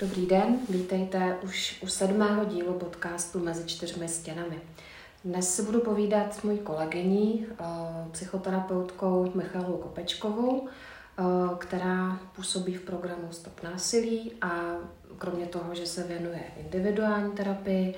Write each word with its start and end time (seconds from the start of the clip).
Dobrý 0.00 0.26
den, 0.26 0.58
vítejte 0.68 1.36
už 1.42 1.78
u 1.82 1.86
sedmého 1.86 2.44
dílu 2.44 2.72
podcastu 2.72 3.38
Mezi 3.38 3.64
čtyřmi 3.66 4.08
stěnami. 4.08 4.60
Dnes 5.24 5.54
si 5.54 5.62
budu 5.62 5.80
povídat 5.80 6.34
s 6.34 6.42
mojí 6.42 6.58
kolegyní, 6.58 7.46
eh, 7.50 7.64
psychoterapeutkou 8.10 9.32
Michalou 9.34 9.76
Kopečkovou, 9.76 10.68
eh, 10.68 11.22
která 11.58 12.18
působí 12.36 12.74
v 12.74 12.80
programu 12.80 13.28
Stop 13.30 13.62
násilí 13.62 14.32
a 14.42 14.76
kromě 15.18 15.46
toho, 15.46 15.74
že 15.74 15.86
se 15.86 16.04
věnuje 16.04 16.40
individuální 16.56 17.32
terapii, 17.32 17.94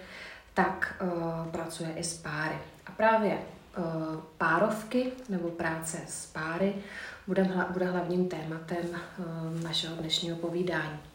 tak 0.54 0.94
eh, 1.00 1.50
pracuje 1.50 1.92
i 1.96 2.04
s 2.04 2.18
páry. 2.18 2.58
A 2.86 2.90
právě 2.90 3.38
párovky 4.38 5.12
nebo 5.28 5.48
práce 5.48 6.00
s 6.08 6.26
páry 6.26 6.74
bude, 7.26 7.66
bude 7.70 7.86
hlavním 7.86 8.28
tématem 8.28 8.84
našeho 9.62 9.96
dnešního 9.96 10.36
povídání. 10.36 11.09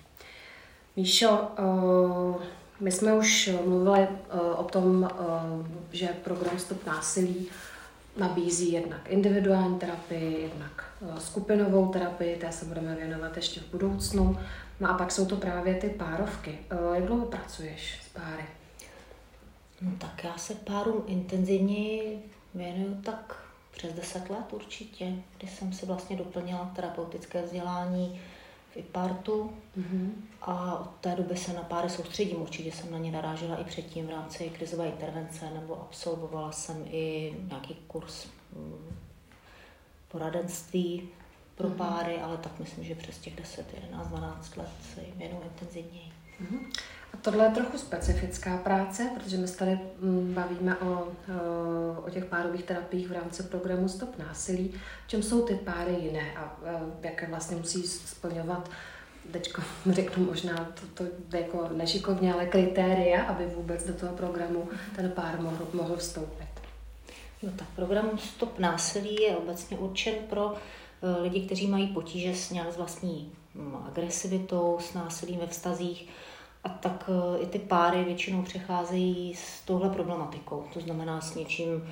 Míšo, 0.95 1.52
my 2.80 2.91
jsme 2.91 3.13
už 3.13 3.49
mluvili 3.66 3.99
eh, 4.02 4.40
o 4.40 4.63
tom, 4.63 5.09
eh, 5.12 5.17
že 5.91 6.08
program 6.08 6.59
Stop 6.59 6.86
násilí 6.86 7.48
nabízí 8.17 8.72
jednak 8.72 9.02
individuální 9.09 9.80
terapii, 9.80 10.41
jednak 10.41 10.94
eh, 11.02 11.20
skupinovou 11.20 11.88
terapii, 11.88 12.36
té 12.36 12.52
se 12.52 12.66
budeme 12.66 12.95
věnovat 12.95 13.36
ještě 13.36 13.59
v 13.59 13.72
budoucnu. 13.72 14.38
No 14.80 14.89
a 14.89 14.94
pak 14.94 15.12
jsou 15.12 15.26
to 15.26 15.36
právě 15.36 15.76
ty 15.76 15.89
párovky. 15.89 16.59
Jak 16.94 17.05
dlouho 17.05 17.25
pracuješ 17.25 18.00
s 18.06 18.09
páry? 18.09 18.44
No, 19.81 19.91
tak 19.97 20.23
já 20.23 20.38
se 20.38 20.56
párům 20.56 21.03
intenzivně 21.08 22.02
věnuju 22.53 23.02
tak 23.03 23.44
přes 23.72 23.94
10 23.94 24.30
let 24.30 24.53
určitě, 24.53 25.14
kdy 25.38 25.47
jsem 25.47 25.73
si 25.73 25.86
vlastně 25.86 26.17
doplnila 26.17 26.72
terapeutické 26.75 27.41
vzdělání 27.41 28.22
IPARTu 28.76 29.54
mm-hmm. 29.78 30.12
a 30.42 30.80
od 30.80 30.90
té 31.02 31.16
doby 31.16 31.38
se 31.38 31.54
na 31.54 31.62
páry 31.62 31.90
soustředím. 31.90 32.42
Určitě 32.42 32.72
jsem 32.72 32.92
na 32.92 32.98
ně 32.98 33.12
narážela 33.12 33.56
i 33.56 33.64
předtím 33.64 34.08
v 34.08 34.09
rámci 34.09 34.50
krizové 34.50 34.88
intervence 34.88 35.50
nebo 35.54 35.81
absolvovala 35.81 36.52
jsem 36.52 36.86
i 36.92 37.36
nějaký 37.50 37.76
kurz 37.88 38.28
mm, 38.56 38.96
poradenství 40.08 41.09
pro 41.56 41.68
mm-hmm. 41.68 41.76
páry, 41.76 42.22
ale 42.22 42.38
tak 42.38 42.59
myslím, 42.59 42.84
že 42.84 42.96
přes 42.96 43.18
těch 43.18 43.36
10, 43.36 43.73
11, 43.73 44.08
12 44.08 44.58
let 44.58 44.70
se 44.94 45.02
jim 45.02 45.18
věnu 45.18 45.42
intenzivněji. 45.44 46.12
Mm-hmm. 46.42 46.72
Tohle 47.26 47.45
je 47.45 47.52
trochu 47.52 47.78
specifická 47.78 48.58
práce, 48.58 49.09
protože 49.16 49.38
my 49.38 49.48
se 49.48 49.58
tady 49.58 49.80
mm, 50.00 50.34
bavíme 50.34 50.78
o, 50.78 51.08
o 52.06 52.09
těch 52.09 52.26
párových 52.26 52.64
terapiích 52.64 53.08
v 53.08 53.12
rámci 53.12 53.44
programu 53.44 53.90
Stop 53.90 54.18
násilí. 54.20 54.73
Čem 55.08 55.23
jsou 55.23 55.46
ty 55.46 55.56
páry 55.56 55.96
jiné 56.00 56.34
a 56.38 56.58
jaké 57.02 57.28
vlastně 57.28 57.58
musí 57.58 57.84
splňovat 57.84 58.70
teďko 59.31 59.62
řeknu 59.90 60.26
možná 60.26 60.56
to, 60.96 61.03
to 61.03 61.38
jako 61.38 61.70
nešikovně, 61.73 62.34
ale 62.34 62.46
kritéria, 62.46 63.23
aby 63.23 63.46
vůbec 63.46 63.88
do 63.88 63.94
toho 63.94 64.14
programu 64.14 64.70
ten 64.96 65.12
pár 65.12 65.42
mohl, 65.42 65.68
mohl 65.73 65.98
vstoupit. 65.98 66.48
No 67.44 67.52
tak 67.56 67.68
program 67.76 68.18
Stop 68.18 68.59
násilí 68.59 69.16
je 69.22 69.36
obecně 69.36 69.78
určen 69.78 70.14
pro 70.30 70.53
eh, 70.53 71.22
lidi, 71.22 71.46
kteří 71.46 71.68
mají 71.68 71.88
potíže 71.88 72.36
s 72.36 72.50
nějak 72.52 72.73
s 72.73 72.78
vlastní 72.78 73.31
mm, 73.53 73.76
agresivitou, 73.76 74.78
s 74.81 74.94
násilím 74.94 75.40
ve 75.40 75.48
vztazích, 75.48 76.09
a 76.66 76.69
tak 76.69 77.09
eh, 77.09 77.44
i 77.44 77.45
ty 77.45 77.59
páry 77.59 78.03
většinou 78.03 78.41
přecházejí 78.41 79.35
s 79.35 79.61
touhle 79.61 79.89
problematikou. 79.89 80.63
To 80.73 80.80
znamená 80.80 81.22
s 81.22 81.35
něčím, 81.35 81.83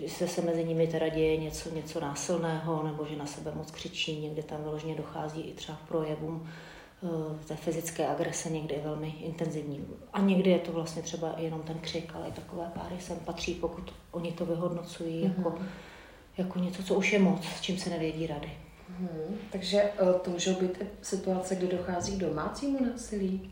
že 0.00 0.08
se, 0.08 0.28
se 0.28 0.42
mezi 0.42 0.64
nimi 0.64 0.86
teda 0.86 1.08
děje 1.08 1.36
něco, 1.36 1.74
něco 1.74 2.00
násilného, 2.00 2.82
nebo 2.82 3.06
že 3.06 3.16
na 3.16 3.26
sebe 3.26 3.52
moc 3.54 3.70
křičí, 3.70 4.20
někdy 4.20 4.42
tam 4.42 4.62
vyloženě 4.62 4.94
dochází 4.94 5.40
i 5.40 5.54
třeba 5.54 5.78
projevům 5.88 6.48
eh, 7.02 7.44
té 7.46 7.56
fyzické 7.56 8.08
agrese, 8.08 8.50
někdy 8.50 8.74
je 8.74 8.80
velmi 8.80 9.08
intenzivní. 9.08 9.86
A 10.12 10.20
někdy 10.20 10.50
je 10.50 10.58
to 10.58 10.72
vlastně 10.72 11.02
třeba 11.02 11.34
jenom 11.36 11.62
ten 11.62 11.78
křik, 11.78 12.12
ale 12.14 12.28
i 12.28 12.32
takové 12.32 12.70
páry 12.74 12.96
sem 13.00 13.18
patří, 13.18 13.54
pokud 13.54 13.94
oni 14.10 14.32
to 14.32 14.46
vyhodnocují 14.46 15.24
mm-hmm. 15.24 15.38
jako, 15.38 15.58
jako 16.38 16.58
něco, 16.58 16.82
co 16.82 16.94
už 16.94 17.12
je 17.12 17.18
moc, 17.18 17.44
s 17.44 17.60
čím 17.60 17.78
se 17.78 17.90
nevědí 17.90 18.26
rady. 18.26 18.50
Hmm, 18.98 19.38
takže 19.52 19.82
eh, 19.82 20.18
to 20.24 20.30
můžou 20.30 20.54
být 20.54 20.82
situace, 21.02 21.56
kdy 21.56 21.66
dochází 21.66 22.16
k 22.16 22.20
domácímu 22.20 22.78
násilí? 22.92 23.50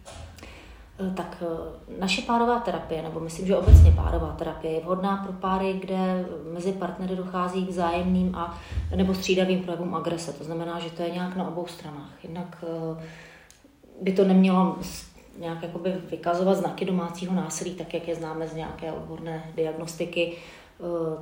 Eh, 1.01 1.15
tak 1.15 1.43
eh, 1.43 2.01
naše 2.01 2.23
párová 2.23 2.61
terapie, 2.61 3.03
nebo 3.03 3.21
myslím, 3.21 3.47
že 3.47 3.57
obecně 3.57 3.93
párová 3.93 4.33
terapie 4.33 4.75
je 4.75 4.81
vhodná 4.81 5.17
pro 5.17 5.33
páry, 5.33 5.73
kde 5.73 6.25
mezi 6.53 6.73
partnery 6.73 7.17
dochází 7.17 7.67
k 7.67 7.71
zájemným 7.71 8.35
a 8.35 8.59
nebo 8.97 9.15
střídavým 9.15 9.63
projevům 9.63 9.95
agrese. 9.95 10.33
To 10.33 10.45
znamená, 10.45 10.79
že 10.79 10.91
to 10.91 11.03
je 11.03 11.11
nějak 11.11 11.37
na 11.37 11.49
obou 11.49 11.67
stranách. 11.67 12.13
Jednak 12.23 12.65
by 14.03 14.13
to 14.13 14.25
nemělo 14.25 14.77
nějak 15.39 15.63
jakoby 15.63 15.95
vykazovat 16.11 16.57
znaky 16.57 16.85
domácího 16.85 17.35
násilí, 17.35 17.75
tak 17.75 17.95
jak 17.95 18.09
je 18.09 18.15
známe 18.15 18.49
z 18.49 18.55
nějaké 18.55 18.93
odborné 18.93 19.53
diagnostiky, 19.57 20.37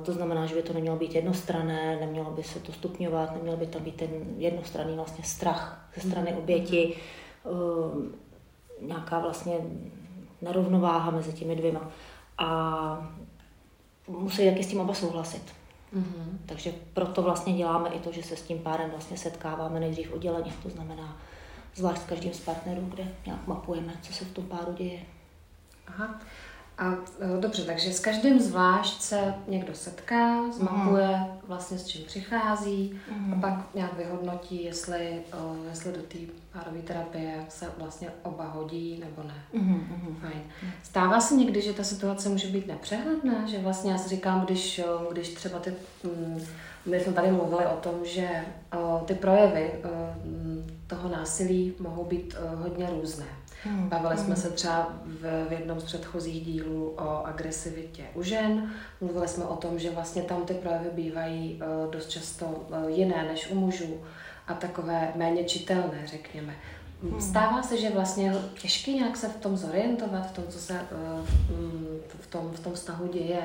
to 0.03 0.13
znamená, 0.13 0.45
že 0.45 0.55
by 0.55 0.61
to 0.61 0.73
nemělo 0.73 0.97
být 0.97 1.15
jednostrané, 1.15 1.97
nemělo 1.99 2.31
by 2.31 2.43
se 2.43 2.59
to 2.59 2.71
stupňovat, 2.71 3.33
neměl 3.33 3.57
by 3.57 3.67
tam 3.67 3.83
být 3.83 3.95
ten 3.95 4.09
jednostranný 4.37 4.95
vlastně 4.95 5.23
strach 5.23 5.89
ze 5.95 6.09
strany 6.09 6.31
mhm. 6.31 6.39
oběti, 6.39 6.95
eh, 7.45 8.17
nějaká 8.81 9.19
vlastně 9.19 9.55
nerovnováha 10.41 11.11
mezi 11.11 11.33
těmi 11.33 11.55
dvěma. 11.55 11.91
A 12.37 13.11
musí 14.07 14.49
taky 14.49 14.63
s 14.63 14.67
tím 14.67 14.79
oba 14.79 14.93
souhlasit. 14.93 15.43
Mm-hmm. 15.95 16.37
Takže 16.45 16.73
proto 16.93 17.21
vlastně 17.21 17.53
děláme 17.53 17.89
i 17.89 17.99
to, 17.99 18.11
že 18.11 18.23
se 18.23 18.35
s 18.35 18.41
tím 18.41 18.59
párem 18.59 18.89
vlastně 18.89 19.17
setkáváme 19.17 19.79
nejdřív 19.79 20.13
odděleně, 20.13 20.53
to 20.63 20.69
znamená 20.69 21.17
zvlášť 21.75 22.01
s 22.01 22.05
každým 22.05 22.33
z 22.33 22.39
partnerů, 22.39 22.81
kde 22.81 23.07
nějak 23.25 23.47
mapujeme, 23.47 23.93
co 24.01 24.13
se 24.13 24.25
v 24.25 24.33
tom 24.33 24.45
páru 24.45 24.73
děje. 24.73 24.99
Aha. 25.87 26.21
A 26.77 26.93
e, 26.93 27.41
dobře, 27.41 27.63
takže 27.63 27.93
s 27.93 27.99
každým 27.99 28.39
zvlášť 28.39 29.01
se 29.01 29.33
někdo 29.47 29.73
setká, 29.73 30.51
zmapuje 30.51 31.07
mm. 31.07 31.25
vlastně 31.47 31.77
s 31.77 31.87
čím 31.87 32.05
přichází 32.05 32.99
mm. 33.11 33.33
a 33.33 33.35
mhm. 33.35 33.41
pak 33.41 33.75
nějak 33.75 33.93
vyhodnotí, 33.93 34.63
jestli, 34.63 35.21
uh, 35.33 35.57
jestli 35.69 35.91
do 35.91 36.01
té 36.01 36.17
párové 36.53 36.81
terapie 36.81 37.45
se 37.49 37.65
vlastně 37.77 38.09
oba 38.23 38.47
hodí 38.47 39.03
nebo 39.05 39.27
ne. 39.27 39.33
Mm. 39.53 40.17
Fajn. 40.21 40.43
Stává 40.83 41.19
se 41.19 41.35
někdy, 41.35 41.61
že 41.61 41.73
ta 41.73 41.83
situace 41.83 42.29
může 42.29 42.47
být 42.47 42.67
nepřehledná, 42.67 43.47
že 43.47 43.59
vlastně 43.59 43.91
já 43.91 43.97
si 43.97 44.09
říkám, 44.09 44.45
když, 44.45 44.81
když 45.11 45.29
třeba 45.29 45.59
ty, 45.59 45.73
mm, 46.03 46.45
my 46.85 46.99
jsme 46.99 47.13
tady 47.13 47.31
mluvili 47.31 47.65
o 47.65 47.75
tom, 47.75 47.93
že 48.03 48.29
ty 49.05 49.13
projevy 49.13 49.71
uh, 49.83 49.89
toho 50.87 51.09
násilí 51.09 51.73
mohou 51.79 52.05
být 52.05 52.35
hodně 52.55 52.89
různé. 52.89 53.25
Hmm. 53.63 53.89
Bavili 53.89 54.17
jsme 54.17 54.25
hmm. 54.25 54.35
se 54.35 54.49
třeba 54.49 54.93
v, 55.05 55.45
v 55.49 55.51
jednom 55.51 55.79
z 55.79 55.83
předchozích 55.83 56.45
dílů 56.45 56.93
o 56.97 57.25
agresivitě 57.25 58.03
u 58.13 58.23
žen. 58.23 58.73
Mluvili 59.01 59.27
jsme 59.27 59.43
o 59.43 59.55
tom, 59.55 59.79
že 59.79 59.91
vlastně 59.91 60.21
tam 60.21 60.45
ty 60.45 60.53
projevy 60.53 60.89
bývají 60.93 61.61
uh, 61.61 61.91
dost 61.91 62.09
často 62.09 62.45
uh, 62.45 62.89
jiné 62.89 63.23
než 63.23 63.51
u 63.51 63.55
mužů 63.55 64.01
a 64.47 64.53
takové 64.53 65.11
méně 65.15 65.43
čitelné, 65.43 66.01
řekněme. 66.05 66.55
Hmm. 67.03 67.21
Stává 67.21 67.63
se, 67.63 67.77
že 67.77 67.89
vlastně 67.89 68.25
je 68.25 68.35
těžké 68.61 68.91
nějak 68.91 69.17
se 69.17 69.29
v 69.29 69.37
tom 69.37 69.57
zorientovat, 69.57 70.29
v 70.29 70.31
tom, 70.31 70.43
co 70.49 70.59
se 70.59 70.73
uh, 70.73 71.25
v, 72.19 72.27
tom, 72.27 72.51
v 72.51 72.59
tom 72.59 72.73
vztahu 72.73 73.07
děje. 73.07 73.41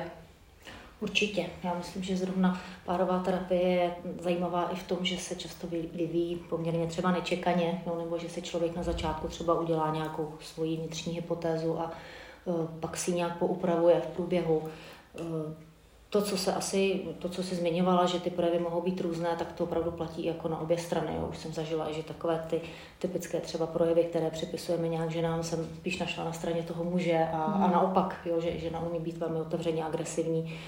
Určitě. 1.03 1.45
Já 1.63 1.73
myslím, 1.73 2.03
že 2.03 2.17
zrovna 2.17 2.61
párová 2.85 3.19
terapie 3.19 3.61
je 3.61 3.95
zajímavá 4.19 4.69
i 4.71 4.75
v 4.75 4.83
tom, 4.83 4.97
že 5.01 5.17
se 5.17 5.35
často 5.35 5.67
vyvíjí 5.67 6.35
poměrně 6.35 6.87
třeba 6.87 7.11
nečekaně, 7.11 7.83
no, 7.87 7.95
nebo 7.97 8.17
že 8.17 8.29
se 8.29 8.41
člověk 8.41 8.75
na 8.75 8.83
začátku 8.83 9.27
třeba 9.27 9.59
udělá 9.59 9.93
nějakou 9.93 10.33
svoji 10.39 10.77
vnitřní 10.77 11.13
hypotézu 11.13 11.79
a 11.79 11.91
uh, 12.45 12.65
pak 12.79 12.97
si 12.97 13.13
nějak 13.13 13.37
poupravuje 13.37 14.01
v 14.01 14.07
průběhu. 14.07 14.57
Uh, 14.57 15.53
to, 16.09 16.21
co 16.21 16.37
se 16.37 16.53
asi, 16.53 17.01
to, 17.19 17.29
co 17.29 17.43
si 17.43 17.55
zmiňovala, 17.55 18.05
že 18.05 18.19
ty 18.19 18.29
projevy 18.29 18.59
mohou 18.59 18.81
být 18.81 19.01
různé, 19.01 19.35
tak 19.39 19.51
to 19.51 19.63
opravdu 19.63 19.91
platí 19.91 20.25
jako 20.25 20.47
na 20.47 20.59
obě 20.59 20.77
strany. 20.77 21.15
Jo. 21.15 21.27
Už 21.29 21.37
jsem 21.37 21.53
zažila, 21.53 21.91
že 21.91 22.03
takové 22.03 22.45
ty 22.49 22.61
typické 22.99 23.39
třeba 23.39 23.67
projevy, 23.67 24.03
které 24.03 24.29
připisujeme 24.29 24.87
nějak 24.87 25.11
ženám, 25.11 25.43
jsem 25.43 25.67
spíš 25.75 25.99
našla 25.99 26.23
na 26.23 26.33
straně 26.33 26.63
toho 26.63 26.83
muže 26.83 27.27
a, 27.33 27.47
mm. 27.47 27.53
a 27.53 27.57
mhm. 27.57 27.71
naopak, 27.71 28.19
jo, 28.25 28.41
že 28.41 28.59
žena 28.59 28.79
umí 28.79 28.99
být 28.99 29.17
velmi 29.17 29.41
otevřeně 29.41 29.85
agresivní 29.85 30.59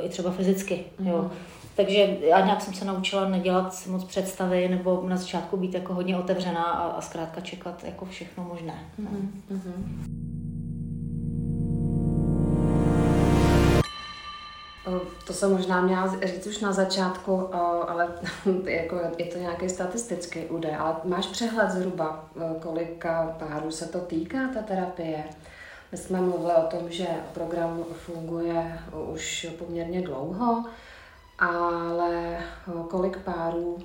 i 0.00 0.08
třeba 0.08 0.30
fyzicky. 0.30 0.84
Jo. 0.98 1.22
Mm. 1.22 1.30
Takže 1.76 2.16
já 2.20 2.44
nějak 2.44 2.60
jsem 2.60 2.74
se 2.74 2.84
naučila 2.84 3.28
nedělat 3.28 3.74
si 3.74 3.90
moc 3.90 4.04
představy 4.04 4.68
nebo 4.68 5.04
na 5.08 5.16
začátku 5.16 5.56
být 5.56 5.74
jako 5.74 5.94
hodně 5.94 6.18
otevřená 6.18 6.64
a, 6.64 6.88
a 6.88 7.00
zkrátka 7.00 7.40
čekat 7.40 7.84
jako 7.84 8.04
všechno 8.04 8.44
možné. 8.44 8.74
Mm. 8.98 9.42
Mm. 9.50 10.28
To 15.26 15.32
jsem 15.32 15.52
možná 15.52 15.80
měla 15.80 16.14
říct 16.24 16.46
už 16.46 16.60
na 16.60 16.72
začátku, 16.72 17.54
ale 17.88 18.08
jako 18.64 18.96
je 19.18 19.24
to 19.24 19.38
nějaký 19.38 19.68
statistický 19.68 20.40
údaj, 20.40 20.76
ale 20.76 20.96
máš 21.04 21.26
přehled 21.26 21.70
zhruba, 21.70 22.24
kolika 22.60 23.36
párů 23.38 23.70
se 23.70 23.88
to 23.88 23.98
týká, 23.98 24.48
ta 24.54 24.62
terapie? 24.62 25.24
My 25.92 25.98
jsme 25.98 26.20
mluvili 26.20 26.54
o 26.54 26.66
tom, 26.66 26.90
že 26.90 27.06
program 27.34 27.84
funguje 27.92 28.78
už 29.12 29.46
poměrně 29.58 30.02
dlouho, 30.02 30.64
ale 31.38 32.38
kolik 32.90 33.18
párů 33.18 33.78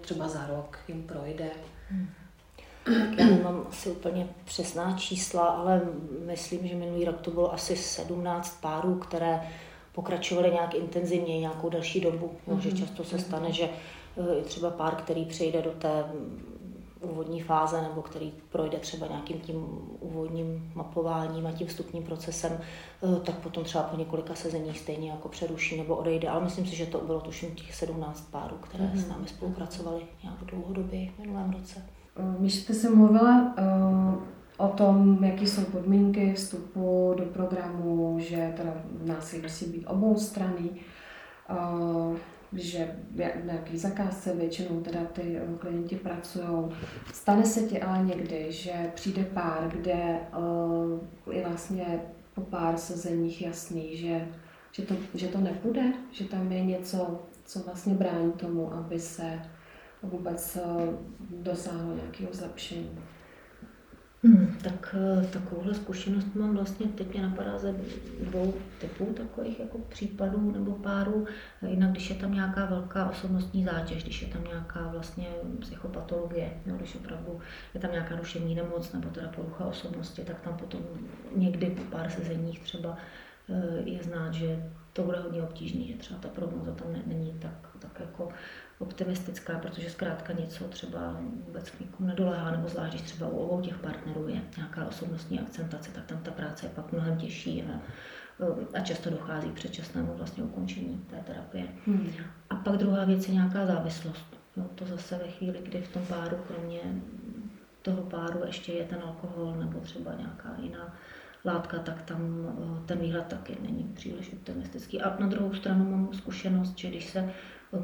třeba 0.00 0.28
za 0.28 0.46
rok 0.46 0.78
jim 0.88 1.02
projde? 1.02 1.50
Hmm. 1.90 2.08
Já 3.18 3.26
nemám 3.26 3.66
asi 3.68 3.90
úplně 3.90 4.28
přesná 4.44 4.96
čísla, 4.96 5.44
ale 5.44 5.82
myslím, 6.26 6.66
že 6.66 6.74
minulý 6.74 7.04
rok 7.04 7.20
to 7.20 7.30
bylo 7.30 7.54
asi 7.54 7.76
17 7.76 8.60
párů, 8.60 8.94
které 8.94 9.40
pokračovaly 9.92 10.50
nějak 10.50 10.74
intenzivně 10.74 11.40
nějakou 11.40 11.68
další 11.68 12.00
dobu. 12.00 12.32
Jo, 12.46 12.58
že 12.60 12.68
mhm. 12.68 12.78
často 12.78 13.04
se 13.04 13.18
stane, 13.18 13.52
že 13.52 13.68
je 14.36 14.42
třeba 14.42 14.70
pár, 14.70 14.94
který 14.94 15.24
přejde 15.24 15.62
do 15.62 15.70
té 15.70 16.04
úvodní 17.04 17.42
fáze 17.42 17.82
nebo 17.82 18.02
který 18.02 18.32
projde 18.48 18.78
třeba 18.78 19.06
nějakým 19.06 19.40
tím 19.40 19.56
úvodním 20.00 20.72
mapováním 20.74 21.46
a 21.46 21.52
tím 21.52 21.66
vstupním 21.66 22.02
procesem, 22.02 22.52
eh, 22.58 23.20
tak 23.20 23.34
potom 23.34 23.64
třeba 23.64 23.84
po 23.84 23.96
několika 23.96 24.34
sezeních 24.34 24.78
stejně 24.78 25.10
jako 25.10 25.28
přeruší 25.28 25.78
nebo 25.78 25.96
odejde. 25.96 26.28
Ale 26.28 26.44
myslím 26.44 26.66
si, 26.66 26.76
že 26.76 26.86
to 26.86 26.98
bylo 26.98 27.20
tuším 27.20 27.54
těch 27.54 27.74
17 27.74 28.30
párů, 28.30 28.56
které 28.56 28.84
mm-hmm. 28.84 28.98
s 28.98 29.08
námi 29.08 29.28
spolupracovali 29.28 30.02
nějak 30.22 30.44
dlouhodobě 30.44 31.10
v 31.10 31.18
minulém 31.18 31.50
roce. 31.50 31.82
Když 32.38 32.54
jste 32.54 32.74
se 32.74 32.90
mluvila 32.90 33.54
uh 33.58 34.34
o 34.56 34.68
tom, 34.68 35.24
jaké 35.24 35.42
jsou 35.42 35.64
podmínky 35.64 36.32
vstupu 36.32 37.14
do 37.18 37.24
programu, 37.24 38.16
že 38.20 38.52
teda 38.56 38.72
násilí 39.04 39.42
musí 39.42 39.66
být 39.66 39.86
obou 39.86 40.16
strany, 40.16 40.70
že 42.54 42.96
v 43.10 43.44
nějaký 43.44 43.78
zakázce 43.78 44.34
většinou 44.34 44.80
teda 44.80 45.04
ty 45.04 45.36
eh, 45.36 45.58
klienti 45.58 45.96
pracují. 45.96 46.46
Stane 47.12 47.44
se 47.44 47.60
ti 47.60 47.82
ale 47.82 48.04
někdy, 48.04 48.46
že 48.52 48.72
přijde 48.94 49.24
pár, 49.24 49.68
kde 49.68 50.18
uh, 50.38 51.34
je 51.34 51.46
vlastně 51.48 52.00
po 52.34 52.40
pár 52.40 52.76
sezeních 52.76 53.42
jasný, 53.42 53.96
že, 53.96 54.28
že, 54.72 54.82
to, 54.82 54.94
že 55.14 55.28
to 55.28 55.40
nepůjde, 55.40 55.92
že 56.10 56.24
tam 56.24 56.52
je 56.52 56.64
něco, 56.64 57.22
co 57.44 57.58
vlastně 57.58 57.94
brání 57.94 58.32
tomu, 58.32 58.74
aby 58.74 59.00
se 59.00 59.42
vůbec 60.02 60.58
uh, 60.64 60.82
dosáhlo 61.30 61.94
nějakého 61.94 62.32
zlepšení. 62.32 62.98
Hmm, 64.24 64.58
tak 64.62 64.94
eh, 64.98 65.26
takovouhle 65.26 65.74
zkušenost 65.74 66.34
mám 66.34 66.54
vlastně, 66.54 66.86
teď 66.86 67.12
mě 67.12 67.22
napadá 67.22 67.58
ze 67.58 67.74
dvou 68.20 68.54
typů 68.80 69.04
takových 69.16 69.60
jako 69.60 69.78
případů 69.78 70.52
nebo 70.52 70.72
párů. 70.72 71.26
Jinak, 71.68 71.90
když 71.90 72.10
je 72.10 72.16
tam 72.16 72.34
nějaká 72.34 72.64
velká 72.64 73.10
osobnostní 73.10 73.64
zátěž, 73.64 74.02
když 74.02 74.22
je 74.22 74.28
tam 74.28 74.44
nějaká 74.44 74.88
vlastně 74.92 75.26
psychopatologie, 75.60 76.50
no, 76.66 76.76
když 76.76 76.94
opravdu 76.94 77.40
je 77.74 77.80
tam 77.80 77.92
nějaká 77.92 78.16
duševní 78.16 78.54
nemoc 78.54 78.92
nebo 78.92 79.08
teda 79.08 79.28
porucha 79.28 79.64
osobnosti, 79.64 80.22
tak 80.24 80.40
tam 80.40 80.56
potom 80.56 80.80
někdy 81.36 81.66
po 81.66 81.82
pár 81.82 82.10
sezeních 82.10 82.60
třeba 82.60 82.96
je 83.84 84.02
znát, 84.02 84.34
že 84.34 84.72
to 84.92 85.02
bude 85.02 85.18
hodně 85.18 85.42
obtížné, 85.42 85.84
že 85.84 85.94
třeba 85.94 86.20
ta 86.20 86.28
prognoza 86.28 86.72
tam 86.74 86.86
není 87.06 87.38
tak, 87.38 87.68
tak 87.78 88.00
jako 88.00 88.28
optimistická, 88.78 89.58
protože 89.58 89.90
zkrátka 89.90 90.32
něco 90.32 90.64
třeba 90.64 91.20
vůbec 91.46 91.70
k 91.70 91.80
někomu 91.80 92.08
nedolehá, 92.08 92.50
nebo 92.50 92.68
zvlášť, 92.68 92.94
když 92.94 93.02
třeba 93.02 93.28
u 93.28 93.36
obou 93.36 93.60
těch 93.60 93.78
partnerů 93.78 94.28
je 94.28 94.42
nějaká 94.56 94.86
osobnostní 94.86 95.40
akcentace, 95.40 95.90
tak 95.90 96.04
tam 96.04 96.18
ta 96.18 96.30
práce 96.30 96.66
je 96.66 96.70
pak 96.70 96.92
mnohem 96.92 97.16
těžší 97.16 97.62
a, 97.62 97.80
a 98.74 98.80
často 98.80 99.10
dochází 99.10 99.50
k 99.50 99.54
předčasnému 99.54 100.14
vlastně 100.14 100.44
ukončení 100.44 101.06
té 101.10 101.16
terapie. 101.16 101.68
Hmm. 101.86 102.10
A 102.50 102.56
pak 102.56 102.76
druhá 102.76 103.04
věc 103.04 103.28
je 103.28 103.34
nějaká 103.34 103.66
závislost. 103.66 104.26
Jo, 104.56 104.64
to 104.74 104.86
zase 104.86 105.18
ve 105.18 105.28
chvíli, 105.28 105.58
kdy 105.62 105.82
v 105.82 105.92
tom 105.92 106.06
páru, 106.06 106.36
kromě 106.48 106.80
toho 107.82 108.02
páru 108.02 108.40
ještě 108.46 108.72
je 108.72 108.84
ten 108.84 108.98
alkohol 109.02 109.54
nebo 109.54 109.80
třeba 109.80 110.14
nějaká 110.14 110.56
jiná 110.62 110.94
látka, 111.44 111.78
tak 111.78 112.02
tam 112.02 112.46
eh, 112.48 112.86
ten 112.86 112.98
výhled 112.98 113.26
taky 113.26 113.56
není 113.62 113.84
příliš 113.94 114.32
optimistický. 114.32 115.00
A 115.00 115.16
na 115.20 115.26
druhou 115.26 115.54
stranu 115.54 115.90
mám 115.90 116.14
zkušenost, 116.14 116.78
že 116.78 116.88
když 116.88 117.10
se 117.10 117.30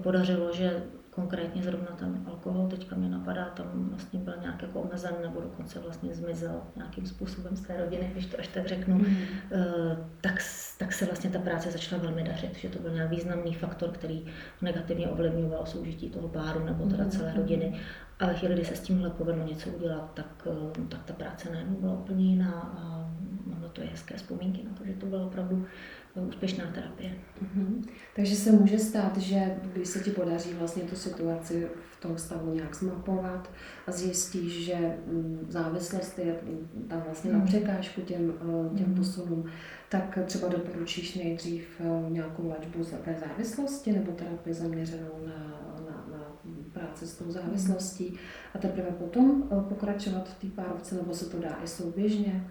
podařilo, 0.03 0.53
že 0.53 0.83
konkrétně 1.11 1.63
zrovna 1.63 1.87
ten 1.87 2.23
alkohol, 2.27 2.69
teďka 2.69 2.97
mě 2.97 3.09
napadá, 3.09 3.45
tam 3.45 3.89
vlastně 3.91 4.21
byl 4.21 4.35
nějak 4.41 4.63
jako 4.63 4.81
omezen 4.81 5.15
nebo 5.23 5.41
dokonce 5.41 5.79
vlastně 5.79 6.15
zmizel 6.15 6.63
nějakým 6.77 7.07
způsobem 7.07 7.57
z 7.57 7.61
té 7.61 7.77
rodiny, 7.77 8.11
když 8.13 8.27
to 8.27 8.39
až 8.39 8.49
tak 8.49 8.67
řeknu, 8.67 8.95
mm. 8.95 9.17
tak, 10.21 10.35
tak 10.79 10.93
se 10.93 11.07
vlastně 11.07 11.31
ta 11.31 11.39
práce 11.39 11.71
začala 11.71 12.03
velmi 12.03 12.23
dařit, 12.23 12.57
že 12.57 12.69
to 12.69 12.79
byl 12.79 12.91
nějak 12.91 13.11
významný 13.11 13.55
faktor, 13.55 13.91
který 13.91 14.27
negativně 14.63 15.09
ovlivňoval 15.09 15.67
soužití 15.67 16.11
toho 16.11 16.29
páru 16.29 16.65
nebo 16.65 16.87
teda 16.87 17.05
mm. 17.05 17.11
celé 17.11 17.35
rodiny. 17.37 17.81
A 18.21 18.27
ve 18.27 18.35
chvíli, 18.35 18.55
kdy 18.55 18.65
se 18.65 18.77
s 18.77 18.81
tímhle 18.81 19.11
povedlo 19.11 19.47
něco 19.47 19.71
udělat, 19.71 20.11
tak, 20.15 20.47
eh, 20.47 20.87
tak 20.89 21.05
ta 21.05 21.13
práce 21.13 21.51
najednou 21.53 21.77
byla 21.77 21.93
úplně 21.93 22.25
jiná 22.25 22.75
a 22.79 23.00
to 23.81 23.85
je 23.85 23.91
hezké 23.91 24.17
vzpomínky 24.17 24.65
na 24.65 24.75
to, 24.75 24.85
že 24.85 24.93
to 24.93 25.07
bylo 25.07 25.27
opravdu 25.27 25.67
úspěšná 26.29 26.67
terapie. 26.75 27.11
Mm-hmm. 27.43 27.89
Takže 28.17 28.37
se 28.37 28.53
může 28.53 28.79
stát, 28.79 29.17
že 29.17 29.57
když 29.73 29.89
se 29.89 30.01
ti 30.01 30.11
podaří 30.11 30.55
vlastně 30.55 30.83
tu 30.83 30.97
situaci 30.97 31.69
v 31.93 32.01
tom 32.01 32.19
stavu 32.19 32.55
nějak 32.55 32.75
zmapovat 32.75 33.51
a 33.87 33.93
zjistíš, 33.93 34.65
že 34.65 34.75
mm, 35.07 35.47
závislost 35.49 36.19
je 36.19 36.37
tam 36.89 37.03
vlastně 37.05 37.33
na 37.33 37.39
mhm. 37.39 37.47
překážku 37.47 38.01
těm, 38.01 38.33
eh, 38.41 38.79
těm 38.79 38.87
mhm. 38.87 38.95
posunům, 38.95 39.45
tak 39.89 40.19
třeba 40.27 40.49
doporučíš 40.49 41.15
nejdřív 41.15 41.81
eh, 41.81 42.11
nějakou 42.11 42.49
léčbu 42.49 42.85
za 42.85 42.97
té 42.97 43.17
závislosti 43.29 43.93
nebo 43.93 44.13
terapii 44.13 44.55
zaměřenou 44.55 45.27
na, 45.27 45.35
na, 45.87 46.07
na 46.13 46.37
práci 46.73 47.07
s 47.07 47.17
tou 47.17 47.31
závislostí 47.31 48.19
a 48.55 48.59
teprve 48.59 48.91
potom 48.91 49.45
eh, 49.53 49.69
pokračovat 49.69 50.29
v 50.29 50.41
té 50.41 50.63
párovce, 50.63 50.95
nebo 50.95 51.15
se 51.15 51.31
to 51.31 51.39
dá 51.39 51.59
i 51.65 51.69
souběžně? 51.69 52.45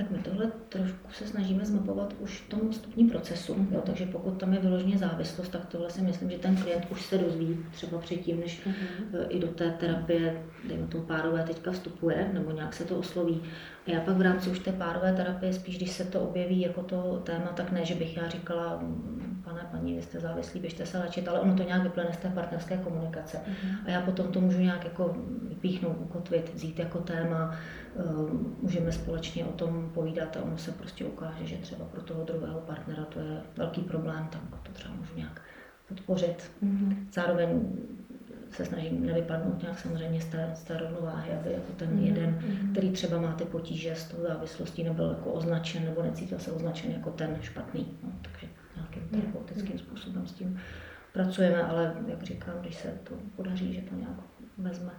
tak 0.00 0.10
my 0.10 0.18
tohle 0.18 0.52
trošku 0.68 1.12
se 1.12 1.26
snažíme 1.26 1.64
zmapovat 1.64 2.14
už 2.18 2.40
v 2.40 2.48
tom 2.48 2.72
stupním 2.72 3.10
procesu. 3.10 3.54
Mm-hmm. 3.54 3.74
Jo, 3.74 3.82
takže 3.86 4.06
pokud 4.06 4.30
tam 4.30 4.52
je 4.52 4.60
vyloženě 4.60 4.98
závislost, 4.98 5.48
tak 5.48 5.66
tohle 5.66 5.90
si 5.90 6.02
myslím, 6.02 6.30
že 6.30 6.38
ten 6.38 6.56
klient 6.56 6.86
už 6.90 7.02
se 7.02 7.18
dozví 7.18 7.58
třeba 7.72 7.98
předtím, 7.98 8.40
než 8.40 8.66
mm-hmm. 8.66 9.26
i 9.28 9.38
do 9.38 9.46
té 9.46 9.70
terapie, 9.70 10.42
dejme 10.68 10.86
tomu 10.86 11.04
párové 11.04 11.42
teďka 11.42 11.70
vstupuje, 11.72 12.30
nebo 12.32 12.50
nějak 12.50 12.74
se 12.74 12.84
to 12.84 12.98
osloví. 12.98 13.42
A 13.86 13.90
já 13.90 14.00
pak 14.00 14.16
v 14.16 14.20
rámci 14.20 14.50
už 14.50 14.58
té 14.58 14.72
párové 14.72 15.12
terapie, 15.12 15.52
spíš 15.52 15.76
když 15.76 15.90
se 15.90 16.04
to 16.04 16.20
objeví 16.20 16.60
jako 16.60 16.82
to 16.82 17.22
téma, 17.24 17.46
tak 17.46 17.72
ne, 17.72 17.84
že 17.84 17.94
bych 17.94 18.16
já 18.16 18.28
říkala, 18.28 18.82
pane, 19.44 19.68
paní, 19.70 19.94
vy 19.94 20.02
jste 20.02 20.20
závislí, 20.20 20.60
běžte 20.60 20.86
se 20.86 20.98
léčit, 20.98 21.28
ale 21.28 21.40
ono 21.40 21.56
to 21.56 21.62
nějak 21.62 21.82
vyplne 21.82 22.12
z 22.12 22.16
té 22.16 22.28
partnerské 22.28 22.76
komunikace. 22.76 23.36
Mm-hmm. 23.36 23.76
A 23.86 23.90
já 23.90 24.00
potom 24.00 24.26
to 24.26 24.40
můžu 24.40 24.58
nějak 24.58 24.84
jako 24.84 25.16
vypíchnout, 25.48 25.96
ukotvit, 26.00 26.54
vzít 26.54 26.78
jako 26.78 26.98
téma, 26.98 27.54
Ehm, 27.96 28.56
můžeme 28.62 28.92
společně 28.92 29.44
o 29.44 29.52
tom 29.52 29.90
povídat 29.94 30.36
a 30.36 30.42
ono 30.42 30.58
se 30.58 30.72
prostě 30.72 31.04
ukáže, 31.04 31.46
že 31.46 31.56
třeba 31.56 31.84
pro 31.84 32.02
toho 32.02 32.24
druhého 32.24 32.60
partnera 32.60 33.04
to 33.04 33.20
je 33.20 33.40
velký 33.56 33.80
problém, 33.80 34.28
tak 34.30 34.40
to 34.62 34.72
třeba 34.72 34.94
můžu 34.94 35.16
nějak 35.16 35.42
podpořit. 35.88 36.50
Mm-hmm. 36.62 36.96
Zároveň 37.12 37.72
se 38.50 38.64
snažím 38.64 39.06
nevypadnout 39.06 39.62
nějak 39.62 39.78
samozřejmě 39.78 40.20
z 40.20 40.24
té, 40.24 40.52
z 40.54 40.62
té 40.62 40.78
rovnováhy, 40.78 41.32
aby 41.32 41.52
jako 41.52 41.72
ten 41.76 41.88
mm-hmm. 41.88 42.06
jeden, 42.06 42.30
mhm. 42.30 42.72
který 42.72 42.90
třeba 42.90 43.20
má 43.20 43.32
ty 43.32 43.44
potíže 43.44 43.94
s 43.94 44.04
tou 44.04 44.22
závislostí, 44.22 44.84
nebyl 44.84 45.08
jako 45.08 45.32
označen 45.32 45.84
nebo 45.84 46.02
necítil 46.02 46.38
se 46.38 46.52
označen 46.52 46.90
jako 46.90 47.10
ten 47.10 47.38
špatný. 47.40 47.98
No, 48.02 48.12
takže 48.22 48.46
nějakým 48.76 49.02
mhm. 49.02 49.20
terapeutickým 49.20 49.76
mm-hmm. 49.76 49.78
způsobem 49.78 50.26
s 50.26 50.32
tím 50.32 50.60
pracujeme, 51.12 51.62
ale 51.62 51.94
jak 52.08 52.22
říkám, 52.22 52.54
když 52.60 52.74
se 52.74 52.88
to 53.04 53.14
podaří, 53.36 53.72
že 53.72 53.80
to 53.80 53.94
nějak 53.94 54.16
vezme 54.58 54.92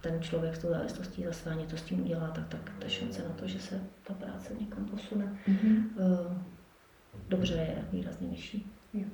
ten 0.00 0.22
člověk 0.22 0.56
s 0.56 0.58
tou 0.58 0.68
závislostí 0.68 1.24
za 1.24 1.32
své 1.32 1.54
něco 1.54 1.76
s 1.76 1.82
tím 1.82 2.00
udělá, 2.00 2.28
tak, 2.28 2.48
tak 2.48 2.72
ta 2.78 2.88
šance 2.88 3.22
na 3.28 3.34
to, 3.34 3.48
že 3.48 3.60
se 3.60 3.80
ta 4.06 4.14
práce 4.14 4.54
někam 4.60 4.84
posune, 4.84 5.38
mm-hmm. 5.48 5.84
dobře 7.28 7.54
je 7.54 7.84
výrazně 7.92 8.28
vyšší. 8.28 8.72
Jo. 8.92 9.04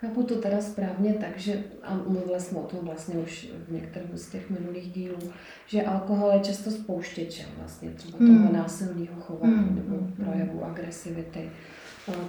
Chápu 0.00 0.22
to 0.22 0.36
teda 0.36 0.60
správně 0.60 1.14
tak, 1.14 1.38
že, 1.38 1.64
a 1.82 1.94
mluvili 1.94 2.40
jsme 2.40 2.58
o 2.58 2.66
tom 2.66 2.80
vlastně 2.82 3.14
už 3.14 3.48
v 3.68 3.72
některém 3.72 4.08
z 4.14 4.28
těch 4.28 4.50
minulých 4.50 4.92
dílů, 4.92 5.32
že 5.66 5.82
alkohol 5.82 6.30
je 6.30 6.40
často 6.40 6.70
spouštěčem 6.70 7.46
vlastně 7.58 7.90
třeba 7.90 8.18
toho 8.18 8.30
mm. 8.30 8.52
násilného 8.52 9.20
chování 9.20 9.54
mm. 9.54 9.76
nebo 9.76 9.96
mm. 9.96 10.12
projevu 10.12 10.64
agresivity. 10.64 11.50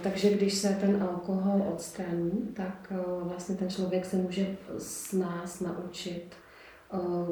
Takže 0.02 0.30
když 0.30 0.54
se 0.54 0.68
ten 0.68 1.02
alkohol 1.02 1.66
odstraní, 1.72 2.48
tak 2.54 2.92
vlastně 3.22 3.56
ten 3.56 3.70
člověk 3.70 4.04
se 4.04 4.16
může 4.16 4.46
s 4.78 5.12
nás 5.12 5.60
naučit 5.60 6.34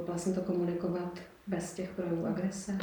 vlastně 0.06 0.32
to 0.32 0.40
komunikovat 0.40 1.18
bez 1.46 1.72
těch 1.72 1.90
projevů 1.90 2.26
agrese? 2.26 2.78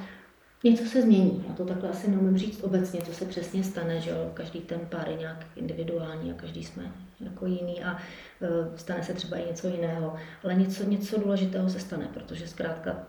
Něco 0.63 0.83
se 0.85 1.01
změní, 1.01 1.45
já 1.47 1.53
to 1.53 1.65
takhle 1.65 1.89
asi 1.89 2.11
neumím 2.11 2.37
říct 2.37 2.63
obecně, 2.63 3.01
co 3.01 3.13
se 3.13 3.25
přesně 3.25 3.63
stane, 3.63 4.01
že 4.01 4.09
jo? 4.09 4.31
každý 4.33 4.59
ten 4.59 4.79
pár 4.79 5.09
je 5.09 5.15
nějak 5.15 5.45
individuální 5.55 6.31
a 6.31 6.35
každý 6.35 6.63
jsme 6.63 6.91
jako 7.19 7.45
jiný 7.45 7.83
a 7.83 7.97
e, 8.41 8.77
stane 8.77 9.03
se 9.03 9.13
třeba 9.13 9.37
i 9.37 9.45
něco 9.45 9.67
jiného, 9.67 10.15
ale 10.43 10.55
něco, 10.55 10.83
něco 10.83 11.19
důležitého 11.19 11.69
se 11.69 11.79
stane, 11.79 12.09
protože 12.13 12.47
zkrátka 12.47 13.07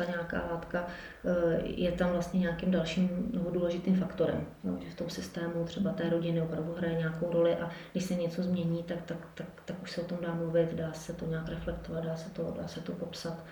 ta 0.00 0.10
nějaká 0.10 0.46
látka 0.50 0.86
eh, 1.24 1.62
je 1.64 1.92
tam 1.92 2.10
vlastně 2.10 2.40
nějakým 2.40 2.70
dalším 2.70 3.30
nebo 3.32 3.50
důležitým 3.50 3.96
faktorem. 3.96 4.46
Jo, 4.64 4.76
že 4.80 4.90
v 4.90 4.94
tom 4.94 5.10
systému 5.10 5.64
třeba 5.64 5.92
té 5.92 6.10
rodiny 6.10 6.42
opravdu 6.42 6.74
hraje 6.78 6.94
nějakou 6.94 7.32
roli 7.32 7.56
a 7.56 7.70
když 7.92 8.04
se 8.04 8.14
něco 8.14 8.42
změní, 8.42 8.82
tak, 8.82 8.98
tak, 9.04 9.18
tak, 9.34 9.46
tak 9.64 9.82
už 9.82 9.90
se 9.90 10.00
o 10.00 10.04
tom 10.04 10.18
dá 10.22 10.34
mluvit, 10.34 10.74
dá 10.74 10.92
se 10.92 11.12
to 11.12 11.26
nějak 11.26 11.48
reflektovat, 11.48 12.04
dá 12.04 12.16
se 12.16 12.30
to, 12.30 12.54
dá 12.60 12.68
se 12.68 12.80
to 12.80 12.92
popsat. 12.92 13.44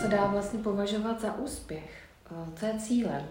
Se 0.00 0.08
dá 0.08 0.26
vlastně 0.26 0.58
považovat 0.58 1.20
za 1.20 1.34
úspěch. 1.34 2.02
Co 2.56 2.66
je 2.66 2.78
cílem? 2.78 3.22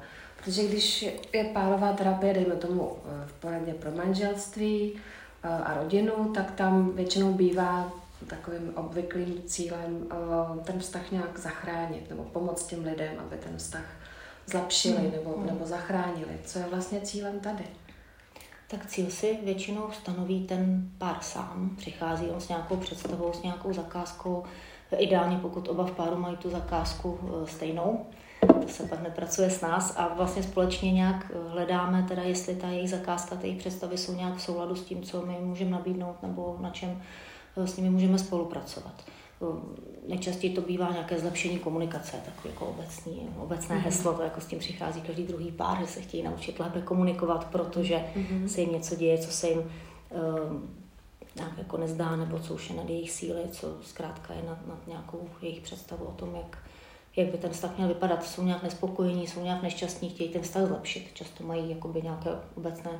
Protože 0.43 0.67
když 0.67 1.05
je 1.33 1.43
párová 1.53 1.93
terapie, 1.93 2.33
dejme 2.33 2.55
tomu 2.55 2.97
eh, 3.05 3.27
v 3.27 3.33
poradně 3.33 3.73
pro 3.73 3.91
manželství 3.91 4.93
eh, 4.95 4.99
a 5.43 5.73
rodinu, 5.73 6.31
tak 6.33 6.51
tam 6.51 6.91
většinou 6.95 7.33
bývá 7.33 7.91
takovým 8.27 8.71
obvyklým 8.75 9.41
cílem 9.45 10.07
eh, 10.11 10.63
ten 10.63 10.79
vztah 10.79 11.11
nějak 11.11 11.39
zachránit 11.39 12.09
nebo 12.09 12.23
pomoct 12.23 12.67
těm 12.67 12.83
lidem, 12.85 13.13
aby 13.19 13.37
ten 13.37 13.57
vztah 13.57 13.85
zlepšili 14.45 14.97
hmm. 14.97 15.11
nebo, 15.11 15.43
nebo 15.45 15.65
zachránili. 15.65 16.39
Co 16.45 16.59
je 16.59 16.65
vlastně 16.65 17.01
cílem 17.01 17.39
tady? 17.39 17.63
Tak 18.67 18.85
cíl 18.85 19.09
si 19.09 19.39
většinou 19.43 19.91
stanoví 19.91 20.47
ten 20.47 20.91
pár 20.97 21.17
sám. 21.21 21.75
Přichází 21.77 22.27
on 22.27 22.41
s 22.41 22.49
nějakou 22.49 22.77
představou, 22.77 23.33
s 23.33 23.41
nějakou 23.41 23.73
zakázkou. 23.73 24.43
Ideálně, 24.97 25.37
pokud 25.37 25.67
oba 25.67 25.85
v 25.85 25.91
páru 25.91 26.17
mají 26.17 26.37
tu 26.37 26.49
zakázku 26.49 27.19
stejnou, 27.45 28.05
to 28.09 28.20
se 28.67 28.83
pak 28.83 29.03
nepracuje 29.03 29.49
s 29.49 29.61
nás 29.61 29.93
a 29.97 30.13
vlastně 30.13 30.43
společně 30.43 30.91
nějak 30.91 31.31
hledáme, 31.47 32.05
teda 32.07 32.21
jestli 32.21 32.55
ta 32.55 32.67
jejich 32.67 32.89
zakázka, 32.89 33.35
ty 33.35 33.47
jejich 33.47 33.59
představy 33.59 33.97
jsou 33.97 34.15
nějak 34.15 34.35
v 34.35 34.41
souladu 34.41 34.75
s 34.75 34.83
tím, 34.83 35.01
co 35.03 35.25
my 35.25 35.37
můžeme 35.41 35.71
nabídnout 35.71 36.23
nebo 36.23 36.57
na 36.59 36.69
čem 36.69 37.01
eh, 37.57 37.67
s 37.67 37.77
nimi 37.77 37.89
můžeme 37.89 38.19
spolupracovat. 38.19 38.93
Eh, 39.41 39.45
nejčastěji 40.07 40.53
to 40.53 40.61
bývá 40.61 40.91
nějaké 40.91 41.19
zlepšení 41.19 41.59
komunikace, 41.59 42.17
takové 42.25 42.53
jako 42.53 42.65
obecný, 42.65 43.29
obecné 43.37 43.75
mm-hmm. 43.75 43.83
heslo, 43.83 44.13
to 44.13 44.21
jako 44.21 44.41
s 44.41 44.45
tím 44.45 44.59
přichází 44.59 45.01
každý 45.01 45.23
druhý 45.23 45.51
pár, 45.51 45.77
že 45.81 45.87
se 45.87 46.01
chtějí 46.01 46.23
naučit 46.23 46.59
lépe 46.59 46.81
komunikovat, 46.81 47.47
protože 47.51 48.05
mm-hmm. 48.15 48.45
se 48.45 48.61
jim 48.61 48.71
něco 48.71 48.95
děje, 48.95 49.17
co 49.17 49.31
se 49.31 49.49
jim 49.49 49.59
uh, 49.59 49.65
nějak 51.35 51.57
jako 51.57 51.77
nezdá, 51.77 52.15
nebo 52.15 52.39
co 52.39 52.53
už 52.53 52.69
je 52.69 52.75
nad 52.75 52.89
jejich 52.89 53.11
síly, 53.11 53.41
co 53.51 53.67
zkrátka 53.81 54.33
je 54.33 54.43
nad, 54.43 54.67
nad 54.67 54.87
nějakou 54.87 55.29
jejich 55.41 55.61
představu 55.61 56.05
o 56.05 56.11
tom, 56.11 56.35
jak, 56.35 56.57
jak 57.15 57.27
by 57.27 57.37
ten 57.37 57.51
vztah 57.51 57.77
měl 57.77 57.87
vypadat. 57.87 58.23
Jsou 58.23 58.43
nějak 58.43 58.63
nespokojení, 58.63 59.27
jsou 59.27 59.43
nějak 59.43 59.61
nešťastní, 59.61 60.09
chtějí 60.09 60.29
ten 60.29 60.41
vztah 60.41 60.63
zlepšit. 60.63 61.11
Často 61.13 61.43
mají 61.43 61.69
jakoby 61.69 62.01
nějaké 62.01 62.29
obecné 62.55 62.91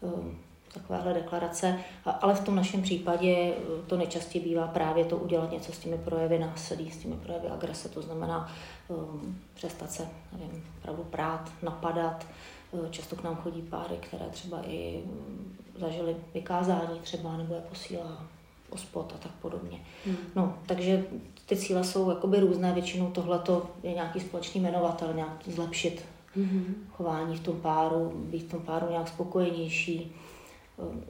um, 0.00 0.38
takovéhle 0.74 1.14
deklarace, 1.14 1.78
ale 2.20 2.34
v 2.34 2.44
tom 2.44 2.56
našem 2.56 2.82
případě 2.82 3.52
uh, 3.52 3.86
to 3.86 3.96
nejčastěji 3.96 4.44
bývá 4.44 4.66
právě 4.66 5.04
to 5.04 5.16
udělat 5.16 5.50
něco 5.50 5.72
s 5.72 5.78
těmi 5.78 5.98
projevy 5.98 6.38
násilí, 6.38 6.90
s 6.90 6.98
těmi 6.98 7.16
projevy 7.16 7.48
agrese, 7.48 7.88
to 7.88 8.02
znamená 8.02 8.52
um, 8.88 9.38
přestat 9.54 9.90
se, 9.92 10.08
nevím, 10.32 10.64
pravdu 10.82 11.04
prát, 11.04 11.52
napadat. 11.62 12.26
Uh, 12.72 12.88
často 12.90 13.16
k 13.16 13.22
nám 13.22 13.36
chodí 13.36 13.62
páry, 13.62 13.96
které 14.00 14.26
třeba 14.30 14.62
i 14.66 15.02
um, 15.04 15.56
zažili 15.76 16.16
vykázání 16.34 17.00
třeba, 17.00 17.36
nebo 17.36 17.54
je 17.54 17.60
posílá 17.60 18.26
ospod 18.70 19.12
a 19.14 19.18
tak 19.18 19.32
podobně. 19.32 19.80
Hmm. 20.06 20.16
No, 20.36 20.58
takže 20.66 21.04
ty 21.46 21.56
cíle 21.56 21.84
jsou 21.84 22.10
jakoby 22.10 22.40
různé, 22.40 22.72
většinou 22.72 23.10
tohleto 23.10 23.70
je 23.82 23.92
nějaký 23.92 24.20
společný 24.20 24.60
jmenovatel, 24.60 25.12
nějak 25.14 25.42
zlepšit 25.46 26.04
hmm. 26.36 26.74
chování 26.90 27.36
v 27.36 27.40
tom 27.40 27.60
páru, 27.60 28.12
být 28.14 28.46
v 28.46 28.50
tom 28.50 28.60
páru 28.60 28.90
nějak 28.90 29.08
spokojenější. 29.08 30.12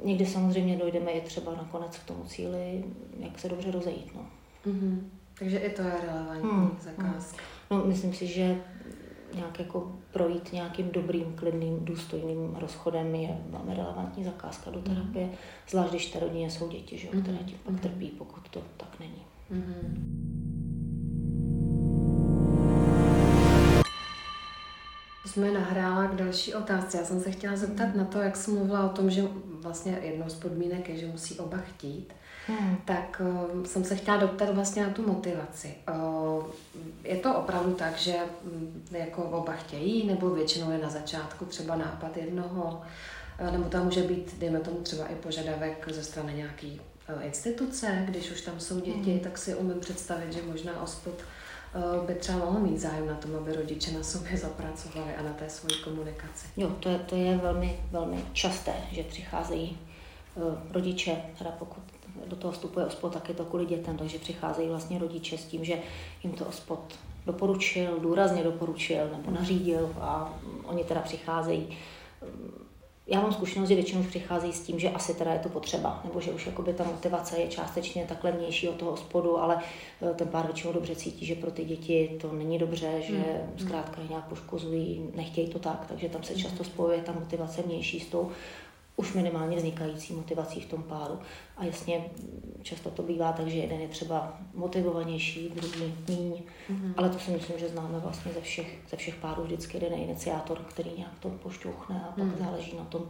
Někdy 0.04 0.26
samozřejmě 0.26 0.76
dojdeme 0.76 1.10
i 1.10 1.20
třeba 1.20 1.52
nakonec 1.52 1.98
k 1.98 2.04
tomu 2.04 2.24
cíli, 2.24 2.84
jak 3.18 3.38
se 3.38 3.48
dobře 3.48 3.70
rozejít. 3.70 4.14
No. 4.14 4.20
Hmm. 4.64 5.10
Takže 5.38 5.58
i 5.58 5.70
to 5.70 5.82
je 5.82 5.92
relevantní 6.06 6.50
hmm. 6.50 6.78
zakázka. 6.80 7.42
No, 7.70 7.84
myslím 7.84 8.14
si, 8.14 8.26
že 8.26 8.60
nějak 9.34 9.58
jako 9.58 9.92
projít 10.12 10.52
nějakým 10.52 10.90
dobrým, 10.90 11.32
klidným, 11.37 11.84
důstojným 11.84 12.56
rozchodem 12.56 13.14
je 13.14 13.38
velmi 13.50 13.75
relevantní 13.75 14.25
zakázka 14.25 14.70
do 14.70 14.80
terapie, 14.80 15.26
mm. 15.26 15.32
zvlášť 15.68 15.90
když 15.90 16.06
té 16.06 16.20
rodině 16.20 16.50
jsou 16.50 16.68
děti, 16.68 16.99
že, 16.99 17.08
které 17.08 17.38
tím 17.38 17.58
pak 17.64 17.72
mm. 17.72 17.78
trpí, 17.78 18.08
pokud 18.08 18.49
to 18.49 18.62
tak 18.76 19.00
není. 19.00 19.22
Mm. 19.50 20.26
Jsme 25.26 25.52
nahrála 25.52 26.06
k 26.06 26.14
další 26.14 26.54
otázce. 26.54 26.99
Já 26.99 27.04
jsem 27.04 27.20
se 27.20 27.30
chtěla 27.30 27.56
zeptat 27.56 27.88
mm. 27.88 27.99
na 27.99 28.04
to, 28.04 28.18
jak 28.18 28.37
jsem 28.37 28.54
mluvila 28.54 28.90
o 28.90 28.96
tom, 28.96 29.10
že 29.10 29.28
vlastně 29.62 29.99
jednou 30.02 30.28
z 30.28 30.34
podmínek 30.34 30.88
je, 30.88 30.96
že 30.96 31.06
musí 31.06 31.38
oba 31.38 31.58
chtít 31.58 32.12
hmm. 32.46 32.76
tak 32.84 33.22
uh, 33.54 33.64
jsem 33.64 33.84
se 33.84 33.96
chtěla 33.96 34.16
doptat 34.16 34.54
vlastně 34.54 34.82
na 34.82 34.90
tu 34.90 35.06
motivaci. 35.06 35.75
Uh, 35.88 36.44
to 37.20 37.34
opravdu 37.34 37.74
tak, 37.74 37.98
že 37.98 38.14
um, 38.42 38.82
jako 38.90 39.22
oba 39.22 39.52
chtějí, 39.52 40.06
nebo 40.06 40.30
většinou 40.30 40.70
je 40.70 40.78
na 40.78 40.90
začátku 40.90 41.44
třeba 41.44 41.76
nápad 41.76 42.16
jednoho, 42.16 42.82
uh, 43.40 43.52
nebo 43.52 43.64
tam 43.64 43.84
může 43.84 44.02
být, 44.02 44.38
dejme 44.38 44.60
tomu 44.60 44.76
třeba 44.76 45.06
i 45.06 45.14
požadavek 45.14 45.88
ze 45.90 46.02
strany 46.02 46.34
nějaký 46.34 46.80
uh, 47.16 47.24
instituce, 47.24 48.04
když 48.08 48.30
už 48.30 48.40
tam 48.40 48.60
jsou 48.60 48.80
děti, 48.80 49.10
hmm. 49.10 49.20
tak 49.20 49.38
si 49.38 49.54
umím 49.54 49.80
představit, 49.80 50.32
že 50.32 50.42
možná 50.42 50.82
ospod 50.82 51.14
by 52.06 52.14
třeba 52.14 52.38
mohl 52.38 52.60
mít 52.60 52.78
zájem 52.78 53.06
na 53.06 53.14
tom, 53.14 53.36
aby 53.36 53.52
rodiče 53.52 53.92
na 53.92 54.02
sobě 54.02 54.36
zapracovali 54.36 55.14
a 55.14 55.22
na 55.22 55.32
té 55.32 55.50
svoji 55.50 55.74
komunikaci. 55.84 56.46
Jo, 56.56 56.68
to 56.80 56.88
je, 56.88 56.98
to 56.98 57.16
je 57.16 57.36
velmi, 57.36 57.80
velmi 57.90 58.24
časté, 58.32 58.72
že 58.92 59.02
přicházejí 59.02 59.78
rodiče, 60.72 61.16
teda 61.38 61.50
pokud 61.50 61.82
do 62.26 62.36
toho 62.36 62.52
vstupuje 62.52 62.86
ospod, 62.86 63.12
tak 63.12 63.28
je 63.28 63.34
to 63.34 63.44
kvůli 63.44 63.66
dětem, 63.66 63.96
takže 63.96 64.18
přicházejí 64.18 64.68
vlastně 64.68 64.98
rodiče 64.98 65.38
s 65.38 65.44
tím, 65.44 65.64
že 65.64 65.78
jim 66.24 66.32
to 66.32 66.44
ospod 66.44 66.98
doporučil, 67.26 67.98
důrazně 68.00 68.42
doporučil 68.42 69.08
nebo 69.16 69.30
nařídil 69.30 69.94
a 70.00 70.34
oni 70.64 70.84
teda 70.84 71.00
přicházejí. 71.00 71.78
Já 73.06 73.20
mám 73.20 73.32
zkušenost, 73.32 73.68
že 73.68 73.74
většinou 73.74 74.02
přicházejí 74.02 74.52
s 74.52 74.60
tím, 74.60 74.78
že 74.78 74.90
asi 74.90 75.14
teda 75.14 75.32
je 75.32 75.38
to 75.38 75.48
potřeba, 75.48 76.00
nebo 76.04 76.20
že 76.20 76.32
už 76.32 76.46
jakoby 76.46 76.72
ta 76.72 76.84
motivace 76.84 77.38
je 77.38 77.48
částečně 77.48 78.06
takhle 78.08 78.32
vnější 78.32 78.68
od 78.68 78.76
toho 78.76 78.96
spodu, 78.96 79.38
ale 79.38 79.58
eh, 80.02 80.14
ten 80.14 80.28
pár 80.28 80.46
většinou 80.46 80.72
dobře 80.72 80.96
cítí, 80.96 81.26
že 81.26 81.34
pro 81.34 81.50
ty 81.50 81.64
děti 81.64 82.18
to 82.20 82.32
není 82.32 82.58
dobře, 82.58 83.02
že 83.02 83.16
hmm. 83.16 83.58
zkrátka 83.58 84.02
je 84.02 84.08
nějak 84.08 84.24
poškozují, 84.24 85.10
nechtějí 85.14 85.48
to 85.48 85.58
tak, 85.58 85.84
takže 85.88 86.08
tam 86.08 86.22
se 86.22 86.34
často 86.34 86.64
spojuje 86.64 87.02
ta 87.02 87.12
motivace 87.12 87.62
vnější 87.62 88.00
s 88.00 88.06
tou 88.06 88.30
už 89.00 89.12
minimálně 89.12 89.57
vznikající 89.57 90.12
motivací 90.14 90.61
v 90.61 90.66
tom 90.66 90.83
páru. 90.83 91.19
A 91.57 91.64
jasně, 91.64 92.04
často 92.62 92.90
to 92.90 93.02
bývá 93.02 93.33
tak, 93.33 93.47
že 93.47 93.59
jeden 93.59 93.80
je 93.80 93.88
třeba 93.88 94.38
motivovanější, 94.54 95.49
druhý 95.49 95.95
míň, 96.09 96.42
mm-hmm. 96.71 96.95
ale 96.97 97.09
to 97.09 97.19
si 97.19 97.30
myslím, 97.30 97.59
že 97.59 97.69
známe 97.69 97.99
vlastně 97.99 98.33
ze 98.33 98.40
všech, 98.40 98.78
ze 98.90 98.97
všech 98.97 99.14
párů 99.14 99.42
vždycky 99.42 99.76
jeden 99.76 99.99
iniciátor, 99.99 100.59
který 100.59 100.90
nějak 100.97 101.19
to 101.21 101.28
pošťouchne 101.28 102.04
a 102.09 102.12
pak 102.12 102.25
mm. 102.25 102.37
záleží 102.38 102.76
na 102.76 102.85
tom, 102.85 103.09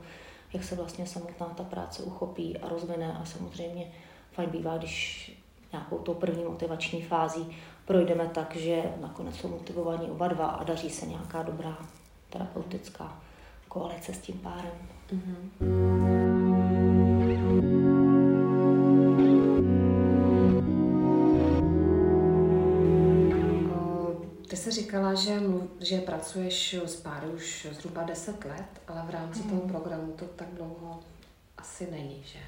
jak 0.53 0.65
se 0.65 0.75
vlastně 0.75 1.07
samotná 1.07 1.47
ta 1.47 1.65
práce 1.65 2.03
uchopí 2.03 2.59
a 2.59 2.69
rozvine 2.69 3.19
a 3.23 3.25
samozřejmě 3.25 3.93
fajn 4.33 4.51
bývá, 4.51 4.79
když 4.79 5.33
nějakou 5.73 5.99
tou 5.99 6.15
první 6.15 6.45
motivační 6.45 7.03
fází 7.03 7.57
projdeme 7.85 8.31
tak, 8.35 8.57
že 8.57 8.83
nakonec 9.01 9.37
jsou 9.37 9.49
motivovaní 9.49 10.11
oba 10.11 10.29
dva 10.29 10.47
a 10.47 10.65
daří 10.65 10.91
se 10.91 11.07
nějaká 11.07 11.43
dobrá 11.43 11.77
terapeutická 12.31 13.19
koalice 13.69 14.15
s 14.15 14.19
tím 14.19 14.39
párem. 14.39 15.00
Ty 15.11 15.17
jsi 24.57 24.71
říkala, 24.71 25.15
že, 25.15 25.41
že 25.81 26.01
pracuješ 26.01 26.75
s 26.75 26.97
páry 26.97 27.27
už 27.27 27.67
zhruba 27.71 28.03
10 28.03 28.45
let, 28.45 28.81
ale 28.89 29.03
v 29.07 29.11
rámci 29.11 29.43
toho 29.43 29.63
mhm. 29.63 29.71
programu 29.71 30.13
to 30.13 30.25
tak 30.25 30.49
dlouho 30.57 31.01
asi 31.59 31.91
není, 31.91 32.23
že? 32.25 32.39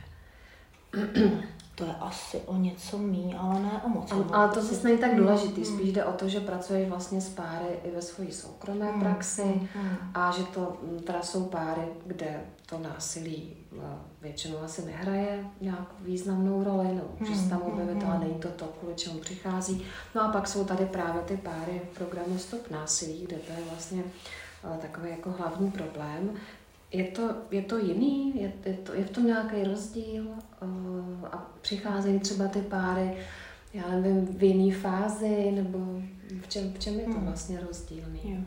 To 1.83 1.89
je 1.89 1.95
asi 2.01 2.41
o 2.47 2.57
něco 2.57 2.99
mý, 2.99 3.35
ale 3.39 3.61
ne 3.61 3.83
o 3.85 3.89
moc. 3.89 4.12
Ale, 4.12 4.25
ale 4.33 4.49
to 4.49 4.62
zase 4.62 4.89
není 4.89 4.99
tak 4.99 5.17
důležitý, 5.17 5.61
mm. 5.61 5.67
spíš 5.67 5.93
jde 5.93 6.05
o 6.05 6.12
to, 6.12 6.29
že 6.29 6.41
pracuješ 6.41 6.89
vlastně 6.89 7.21
s 7.21 7.29
páry 7.29 7.67
i 7.85 7.91
ve 7.91 8.03
své 8.03 8.33
soukromé 8.33 8.93
mm. 8.93 9.01
praxi 9.01 9.69
mm. 9.75 9.97
a 10.15 10.31
že 10.31 10.45
to 10.45 10.77
teda 11.05 11.23
jsou 11.23 11.45
páry, 11.45 11.83
kde 12.07 12.41
to 12.67 12.79
násilí 12.79 13.57
eh, 13.73 13.83
většinou 14.21 14.59
asi 14.59 14.85
nehraje 14.85 15.45
nějak 15.61 15.95
významnou 16.01 16.65
roli, 16.65 16.89
nebo 16.89 17.09
mm. 17.21 17.27
že 17.27 17.35
se 17.35 17.49
tam 17.49 17.62
objevit, 17.62 18.05
ale 18.05 18.19
není 18.19 18.35
to 18.35 18.49
to, 18.49 18.65
kvůli 18.65 18.95
čemu 18.95 19.19
přichází. 19.19 19.85
No 20.15 20.23
a 20.23 20.29
pak 20.29 20.49
jsou 20.49 20.65
tady 20.65 20.87
právě 20.87 21.23
ty 21.23 21.37
páry 21.37 21.83
v 21.93 21.99
programu 21.99 22.39
Stop 22.39 22.71
násilí, 22.71 23.27
kde 23.27 23.37
to 23.37 23.53
je 23.53 23.65
vlastně 23.71 24.03
eh, 24.65 24.79
takový 24.83 25.11
jako 25.11 25.31
hlavní 25.31 25.71
problém, 25.71 26.31
je 26.93 27.05
to, 27.05 27.35
je 27.51 27.62
to 27.62 27.79
jiný? 27.79 28.43
Je, 28.43 28.53
je, 28.65 28.75
to, 28.75 28.95
je 28.95 29.05
v 29.05 29.11
tom 29.11 29.27
nějaký 29.27 29.65
rozdíl? 29.65 30.25
Uh, 30.62 31.28
a 31.33 31.50
přicházejí 31.61 32.21
třeba 32.21 32.49
ty 32.49 32.61
páry, 32.61 33.16
já 33.75 33.88
nevím, 33.88 34.26
v 34.26 34.42
jiné 34.42 34.76
fázi, 34.76 35.52
nebo 35.52 35.78
v 36.40 36.49
čem, 36.49 36.73
v 36.73 36.78
čem 36.78 37.00
je 37.00 37.07
to 37.07 37.12
hmm. 37.12 37.26
vlastně 37.26 37.61
rozdílný? 37.61 38.21
Jo. 38.25 38.40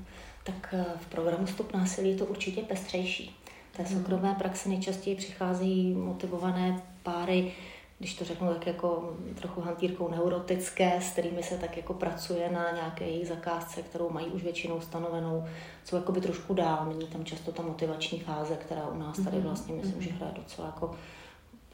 Tak 0.44 0.74
eh, 0.74 0.86
v 1.00 1.06
programu 1.06 1.48
Stop 1.48 1.74
násilí 1.74 2.10
je 2.10 2.18
to 2.18 2.26
určitě 2.26 2.62
pestřejší. 2.62 3.36
V 3.72 3.78
té 3.78 3.84
hmm. 3.84 3.98
soukromé 3.98 4.36
praxi 4.36 4.70
nejčastěji 4.70 5.16
přicházejí 5.16 5.94
motivované 5.94 6.82
páry, 7.04 7.54
když 8.00 8.16
to 8.16 8.26
řeknu 8.26 8.54
tak 8.54 8.68
jako 8.68 9.14
trochu 9.36 9.62
hantýrkou 9.62 10.10
neurotické, 10.10 11.02
s 11.02 11.12
kterými 11.12 11.44
se 11.44 11.58
tak 11.58 11.78
jako 11.78 11.94
pracuje 11.94 12.52
na 12.52 12.72
nějaké 12.72 13.06
její 13.06 13.26
zakázce, 13.26 13.82
kterou 13.82 14.10
mají 14.10 14.28
už 14.28 14.44
většinou 14.44 14.82
stanovenou, 14.82 15.46
jsou 15.84 15.96
jakoby 15.96 16.22
trošku 16.22 16.54
dál, 16.54 16.86
není 16.90 17.08
tam 17.08 17.26
často 17.26 17.52
ta 17.52 17.64
motivační 17.64 18.20
fáze, 18.20 18.56
která 18.56 18.88
u 18.88 19.00
nás 19.00 19.20
tady 19.20 19.38
mhm, 19.38 19.46
vlastně 19.46 19.76
myslím, 19.76 20.02
že 20.02 20.12
hraje 20.12 20.34
docela 20.36 20.68
jako 20.68 20.96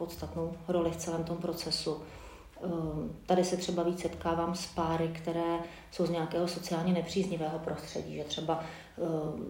podstatnou 0.06 0.54
roli 0.68 0.92
v 0.92 0.98
celém 0.98 1.24
tom 1.24 1.38
procesu. 1.38 1.98
Ehm, 2.64 3.12
tady 3.26 3.44
se 3.44 3.58
třeba 3.58 3.84
víc 3.84 4.02
setkávám 4.02 4.56
s 4.56 4.66
páry, 4.68 5.08
které 5.08 5.60
jsou 5.92 6.06
z 6.06 6.10
nějakého 6.10 6.48
sociálně 6.48 6.94
nepříznivého 6.94 7.60
prostředí, 7.60 8.16
že 8.16 8.24
třeba 8.24 8.60
ehm, 8.98 9.46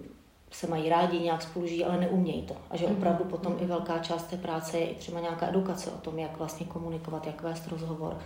se 0.51 0.67
mají 0.67 0.89
rádi, 0.89 1.19
nějak 1.19 1.41
spolu 1.41 1.67
žijí, 1.67 1.85
ale 1.85 1.97
neumějí 1.99 2.41
to. 2.41 2.55
A 2.69 2.77
že 2.77 2.85
Mhm. 2.87 2.95
opravdu 2.97 3.23
potom 3.23 3.55
i 3.59 3.65
velká 3.65 3.99
část 3.99 4.23
té 4.23 4.37
práce 4.37 4.79
je 4.79 4.89
i 4.89 4.95
třeba 4.95 5.19
nějaká 5.19 5.47
edukace 5.49 5.91
o 5.91 5.97
tom, 5.97 6.19
jak 6.19 6.37
vlastně 6.37 6.65
komunikovat, 6.65 7.27
jak 7.27 7.41
vést 7.41 7.67
rozhovor, 7.67 8.17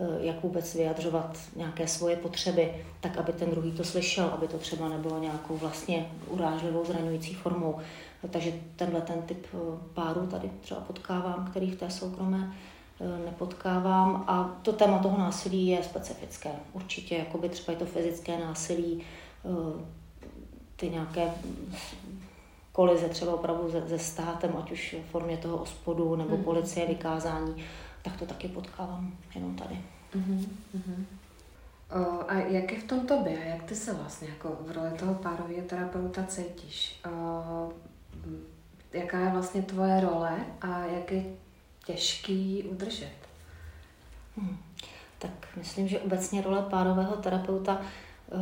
eh, 0.00 0.04
jak 0.20 0.42
vůbec 0.42 0.74
vyjadřovat 0.74 1.38
nějaké 1.56 1.88
svoje 1.88 2.16
potřeby, 2.16 2.84
tak 3.00 3.16
aby 3.16 3.32
ten 3.32 3.50
druhý 3.50 3.72
to 3.72 3.84
slyšel, 3.84 4.26
aby 4.34 4.48
to 4.48 4.58
třeba 4.58 4.88
nebylo 4.88 5.18
nějakou 5.18 5.56
vlastně 5.56 6.10
urážlivou, 6.28 6.84
zraňující 6.84 7.34
formou. 7.34 7.78
Takže 8.30 8.52
tenhle 8.76 9.00
ten 9.00 9.22
typ 9.22 9.46
eh, 9.54 9.58
párů 9.94 10.26
tady 10.26 10.50
třeba 10.60 10.80
potkávám, 10.80 11.46
který 11.50 11.70
v 11.70 11.78
té 11.78 11.90
soukromé 11.90 12.52
eh, 13.00 13.24
nepotkávám. 13.24 14.24
A 14.26 14.58
to 14.62 14.72
téma 14.72 14.98
toho 14.98 15.18
násilí 15.18 15.66
je 15.66 15.82
specifické. 15.82 16.50
Určitě 16.72 17.16
jakoby 17.16 17.48
třeba 17.48 17.72
i 17.76 17.78
to 17.78 17.86
fyzické 17.86 18.38
násilí, 18.38 19.02
eh, 19.44 19.84
ty 20.76 20.90
nějaké 20.90 21.30
kolize 22.72 23.08
třeba 23.08 23.34
opravdu 23.34 23.70
se, 23.70 23.88
se 23.88 23.98
státem, 23.98 24.52
ať 24.58 24.72
už 24.72 24.96
v 25.06 25.10
formě 25.10 25.36
toho 25.36 25.56
ospodu 25.56 26.16
nebo 26.16 26.34
Mhm. 26.34 26.44
policie, 26.44 26.86
vykázání, 26.86 27.64
tak 28.02 28.16
to 28.18 28.26
taky 28.26 28.48
potkávám 28.48 29.12
jenom 29.34 29.54
tady. 29.56 29.78
Mhm, 30.14 30.56
mhm. 30.74 31.06
O, 31.90 32.30
a 32.30 32.34
jak 32.34 32.72
je 32.72 32.80
v 32.80 32.84
tom 32.84 33.06
tobě? 33.06 33.38
Jak 33.48 33.62
ty 33.62 33.74
se 33.74 33.94
vlastně 33.94 34.28
jako 34.28 34.56
v 34.66 34.70
roli 34.70 34.90
toho 34.98 35.14
párového 35.14 35.62
terapeuta 35.66 36.24
cítíš? 36.26 37.00
O, 37.10 37.72
jaká 38.92 39.18
je 39.18 39.30
vlastně 39.30 39.62
tvoje 39.62 40.00
role 40.00 40.36
a 40.60 40.78
jak 40.78 41.12
je 41.12 41.24
těžký 41.84 42.62
udržet? 42.62 43.12
Hmm. 44.36 44.58
Tak 45.18 45.48
myslím, 45.56 45.88
že 45.88 46.00
obecně 46.00 46.42
role 46.42 46.62
párového 46.62 47.16
terapeuta 47.16 47.80
uh, 47.80 48.40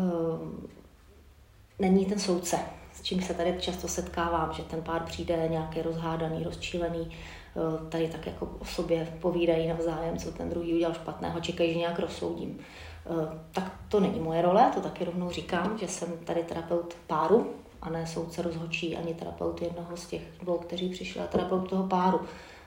není 1.79 2.07
ten 2.07 2.19
soudce, 2.19 2.59
s 2.93 3.03
čím 3.03 3.23
se 3.23 3.35
tady 3.35 3.57
často 3.61 3.89
setkávám, 3.89 4.53
že 4.53 4.63
ten 4.63 4.83
pár 4.83 5.03
přijde 5.03 5.49
nějaký 5.51 5.83
rozhádaný, 5.83 6.45
rozčílený, 6.45 7.17
uh, 7.55 7.89
tady 7.89 8.09
tak 8.09 8.27
jako 8.27 8.57
o 8.59 8.65
sobě 8.65 9.19
povídají 9.21 9.69
navzájem, 9.69 10.19
co 10.19 10.33
ten 10.33 10.51
druhý 10.51 10.75
udělal 10.75 10.95
špatného, 10.95 11.41
čekají, 11.41 11.73
že 11.73 11.79
nějak 11.79 11.99
rozsoudím. 11.99 12.59
Uh, 13.05 13.25
tak 13.53 13.73
to 13.89 14.01
není 14.01 14.21
moje 14.21 14.43
role, 14.43 14.71
to 14.75 14.81
taky 14.81 15.05
rovnou 15.05 15.31
říkám, 15.31 15.79
že 15.79 15.89
jsem 15.89 16.19
tady 16.25 16.43
terapeut 16.43 16.95
páru, 17.07 17.55
a 17.83 17.91
ne 17.91 18.07
soudce 18.07 18.43
rozhočí, 18.43 18.97
ani 18.97 19.15
terapeut 19.15 19.63
jednoho 19.63 19.97
z 19.97 20.07
těch 20.07 20.23
dvou, 20.41 20.59
kteří 20.59 20.89
přišli, 20.91 21.21
a 21.21 21.27
terapeut 21.27 21.69
toho 21.71 21.87
páru, 21.87 22.21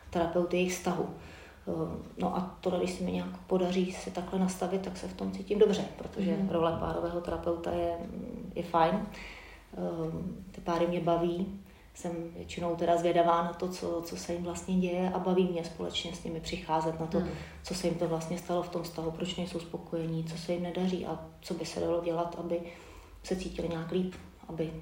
terapeut 0.10 0.53
jejich 0.53 0.72
vztahu. 0.74 1.10
No 2.18 2.36
a 2.38 2.58
to, 2.62 2.70
když 2.70 2.91
se 2.91 3.03
mi 3.03 3.12
nějak 3.12 3.38
podaří 3.48 3.91
si 3.91 4.12
takhle 4.12 4.39
nastavit, 4.39 4.82
tak 4.82 4.98
se 4.98 5.08
v 5.08 5.13
tom 5.13 5.32
cítím 5.32 5.60
dobře, 5.60 5.86
protože 5.98 6.32
Mhm. 6.38 6.50
role 6.50 6.77
párového 6.80 7.22
terapeuta 7.22 7.72
je, 7.72 7.98
je 8.56 8.63
fajn. 8.63 9.06
Ty 10.51 10.62
páry 10.62 10.88
mě 10.88 11.00
baví, 11.00 11.60
jsem 11.94 12.12
většinou 12.36 12.75
teda 12.75 12.98
zvědavá 12.98 13.44
na 13.44 13.53
to, 13.53 13.70
co, 13.70 14.01
co 14.06 14.18
se 14.18 14.34
jim 14.34 14.44
vlastně 14.44 14.75
děje 14.80 15.10
a 15.13 15.20
baví 15.20 15.44
mě 15.48 15.63
společně 15.63 16.15
s 16.15 16.24
nimi 16.24 16.39
přicházet 16.39 17.00
na 17.00 17.06
to, 17.08 17.20
Mhm. 17.20 17.30
co 17.63 17.74
se 17.75 17.88
jim 17.88 17.96
to 17.96 18.08
vlastně 18.08 18.38
stalo 18.38 18.63
v 18.63 18.70
tom 18.70 18.84
vztahu, 18.84 19.12
proč 19.12 19.36
nejsou 19.36 19.60
spokojení, 19.60 20.24
co 20.24 20.38
se 20.38 20.53
jim 20.53 20.63
nedaří 20.63 21.06
a 21.06 21.20
co 21.41 21.53
by 21.53 21.65
se 21.65 21.80
dalo 21.80 22.01
dělat, 22.03 22.36
aby 22.39 22.62
se 23.24 23.36
cítili 23.36 23.70
nějak 23.70 23.91
líp, 23.91 24.13
aby 24.50 24.74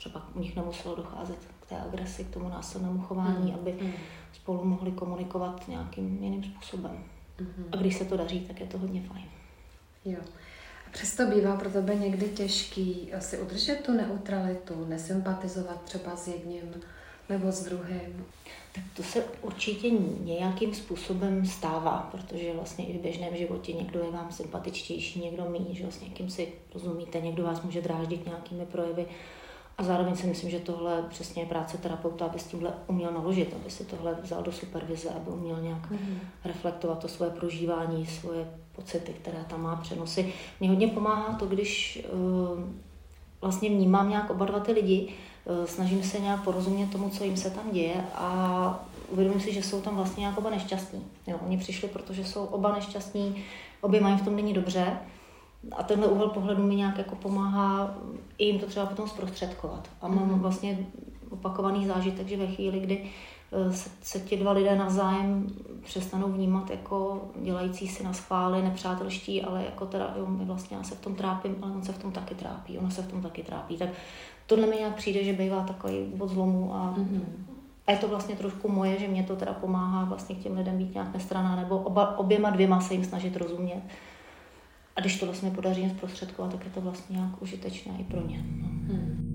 třeba 0.00 0.22
u 0.34 0.40
nich 0.40 0.56
nemuselo 0.56 0.94
docházet 0.94 1.38
k 1.60 1.66
té 1.68 1.80
agresi, 1.80 2.24
k 2.24 2.30
tomu 2.30 2.48
násilnému 2.48 3.00
chování, 3.00 3.54
aby 3.54 3.72
Mhm. 3.72 3.92
spolu 4.32 4.64
mohli 4.64 4.92
komunikovat 4.92 5.68
nějakým 5.68 6.24
jiným 6.24 6.44
způsobem. 6.44 7.04
Mhm. 7.40 7.64
A 7.72 7.76
když 7.76 7.96
se 7.96 8.04
to 8.04 8.16
daří, 8.16 8.40
tak 8.40 8.60
je 8.60 8.66
to 8.66 8.78
hodně 8.78 9.02
fajn. 9.02 9.24
Jo. 10.04 10.18
A 10.86 10.90
přesto 10.90 11.26
bývá 11.26 11.56
pro 11.56 11.70
tebe 11.70 11.94
někdy 11.94 12.28
těžký 12.28 13.10
si 13.18 13.38
udržet 13.38 13.76
tu 13.76 13.92
neutralitu, 13.92 14.84
nesympatizovat 14.84 15.82
třeba 15.82 16.16
s 16.16 16.28
jedním 16.28 16.62
nebo 17.28 17.52
s 17.52 17.64
druhým. 17.64 18.24
Tak 18.74 18.84
to 18.96 19.02
se 19.02 19.24
určitě 19.42 19.90
nějakým 20.20 20.74
způsobem 20.74 21.46
stává, 21.46 22.08
protože 22.12 22.52
vlastně 22.54 22.86
i 22.86 22.98
v 22.98 23.02
běžném 23.02 23.36
životě 23.36 23.72
někdo 23.72 24.00
je 24.00 24.10
vám 24.10 24.32
sympatičtější, 24.32 25.20
někdo 25.20 25.44
méně, 25.50 25.74
že 25.74 25.92
s 25.92 26.00
někým 26.00 26.30
si 26.30 26.52
rozumíte, 26.74 27.20
někdo 27.20 27.42
vás 27.42 27.62
může 27.62 27.82
dráždit 27.82 28.26
nějakými 28.26 28.66
projevy. 28.66 29.06
A 29.80 29.82
zároveň 29.82 30.16
si 30.16 30.26
myslím, 30.26 30.50
že 30.50 30.58
tohle 30.58 31.02
přesně 31.08 31.42
je 31.42 31.46
práce 31.46 31.78
terapeuta, 31.78 32.24
aby 32.26 32.38
s 32.38 32.44
tímhle 32.46 32.72
uměl 32.86 33.12
naložit, 33.12 33.54
aby 33.60 33.70
si 33.70 33.84
tohle 33.84 34.16
vzal 34.22 34.42
do 34.42 34.52
supervize, 34.52 35.10
aby 35.10 35.30
uměl 35.30 35.60
nějak 35.60 35.90
Mhm. 35.90 36.18
reflektovat 36.44 36.98
to 36.98 37.08
svoje 37.08 37.30
prožívání, 37.30 38.06
svoje 38.06 38.50
pocity, 38.76 39.12
které 39.12 39.44
tam 39.48 39.62
má 39.62 39.76
přenosy. 39.76 40.32
Mně 40.60 40.68
hodně 40.68 40.88
pomáhá 40.88 41.34
to, 41.38 41.46
když 41.46 42.02
uh, 42.12 42.60
vlastně 43.40 43.68
vnímám 43.70 44.08
nějak 44.08 44.30
oba 44.30 44.44
dva 44.46 44.60
ty 44.60 44.72
lidi, 44.72 45.14
uh, 45.44 45.64
snažím 45.66 46.02
se 46.02 46.18
nějak 46.20 46.44
porozumět 46.44 46.86
tomu, 46.86 47.10
co 47.10 47.24
jim 47.24 47.36
se 47.36 47.50
tam 47.50 47.70
děje 47.72 48.04
a 48.14 48.84
uvědomím 49.08 49.40
si, 49.40 49.52
že 49.52 49.62
jsou 49.62 49.80
tam 49.80 49.96
vlastně 49.96 50.20
nějak 50.20 50.38
oba 50.38 50.50
nešťastní. 50.50 51.04
Jo, 51.26 51.36
oni 51.46 51.58
přišli, 51.58 51.88
protože 51.88 52.24
jsou 52.24 52.44
oba 52.44 52.72
nešťastní, 52.72 53.44
obě 53.80 54.00
mají 54.00 54.16
v 54.16 54.24
tom 54.24 54.36
není 54.36 54.52
dobře 54.52 54.96
a 55.76 55.82
tenhle 55.82 56.06
úhel 56.08 56.28
pohledu 56.28 56.62
mi 56.62 56.76
nějak 56.76 56.98
jako 56.98 57.14
pomáhá 57.16 57.94
i 58.38 58.44
jim 58.44 58.58
to 58.58 58.66
třeba 58.66 58.86
potom 58.86 59.08
zprostředkovat. 59.08 59.88
A 60.02 60.08
mám 60.08 60.28
Mhm. 60.28 60.38
vlastně 60.40 60.78
opakovaný 61.30 61.86
zážitek, 61.86 62.28
že 62.28 62.36
ve 62.36 62.46
chvíli, 62.46 62.80
kdy 62.80 63.04
eh, 63.52 63.72
se, 63.72 63.90
se 64.02 64.20
ti 64.20 64.36
dva 64.36 64.52
lidé 64.52 64.76
navzájem 64.76 65.46
přestanou 65.84 66.28
vnímat 66.28 66.70
jako 66.70 67.20
dělající 67.42 67.88
si 67.88 68.04
na 68.04 68.12
schvály, 68.12 68.62
nepřátelští, 68.62 69.42
ale 69.42 69.64
jako 69.64 69.86
teda, 69.86 70.14
jo, 70.18 70.26
my 70.26 70.44
vlastně 70.44 70.76
já 70.76 70.82
se 70.82 70.94
v 70.94 71.00
tom 71.00 71.14
trápím, 71.14 71.56
ale 71.62 71.72
on 71.72 71.82
se 71.82 71.92
v 71.92 71.98
tom 71.98 72.12
taky 72.12 72.34
trápí, 72.34 72.78
ona 72.78 72.90
se 72.90 73.02
v 73.02 73.10
tom 73.10 73.22
taky 73.22 73.42
trápí. 73.42 73.76
Tak 73.76 73.88
tohle 74.46 74.66
mi 74.66 74.76
nějak 74.76 74.94
přijde, 74.94 75.24
že 75.24 75.32
bývá 75.32 75.62
takový 75.62 76.04
bod 76.14 76.28
zlomu 76.28 76.74
a, 76.74 76.94
Mhm. 76.98 77.46
a 77.86 77.92
je 77.92 77.98
to 77.98 78.08
vlastně 78.08 78.36
trošku 78.36 78.68
moje, 78.68 78.98
že 78.98 79.08
mě 79.08 79.22
to 79.22 79.36
teda 79.36 79.52
pomáhá 79.52 80.04
vlastně 80.04 80.34
k 80.34 80.38
těm 80.38 80.56
lidem 80.56 80.78
být 80.78 80.94
nějak 80.94 81.14
nestraná, 81.14 81.56
nebo 81.56 81.78
oba, 81.78 82.18
oběma 82.18 82.50
dvěma 82.50 82.80
se 82.80 82.94
jim 82.94 83.04
snažit 83.04 83.36
rozumět. 83.36 83.82
A 85.00 85.02
když 85.02 85.20
to 85.20 85.26
vlastně 85.26 85.50
podaří 85.50 85.90
zprostředkovat, 85.90 86.52
tak 86.52 86.64
je 86.64 86.70
to 86.70 86.80
vlastně 86.80 87.16
nějak 87.16 87.42
užitečné 87.42 87.92
i 87.98 88.04
pro 88.04 88.26
ně. 88.26 88.44
No. 88.62 88.68
Hmm. 88.68 89.26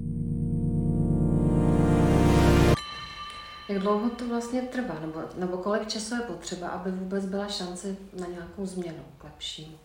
Jak 3.70 3.80
dlouho 3.80 4.10
to 4.10 4.28
vlastně 4.28 4.62
trvá, 4.62 5.00
nebo, 5.00 5.20
nebo 5.38 5.58
kolik 5.58 5.88
času 5.88 6.16
je 6.16 6.22
potřeba, 6.22 6.68
aby 6.68 6.92
vůbec 6.92 7.26
byla 7.26 7.48
šance 7.48 7.96
na 8.20 8.28
nějakou 8.28 8.66
změnu 8.66 9.04
k 9.18 9.24
lepšímu? 9.24 9.78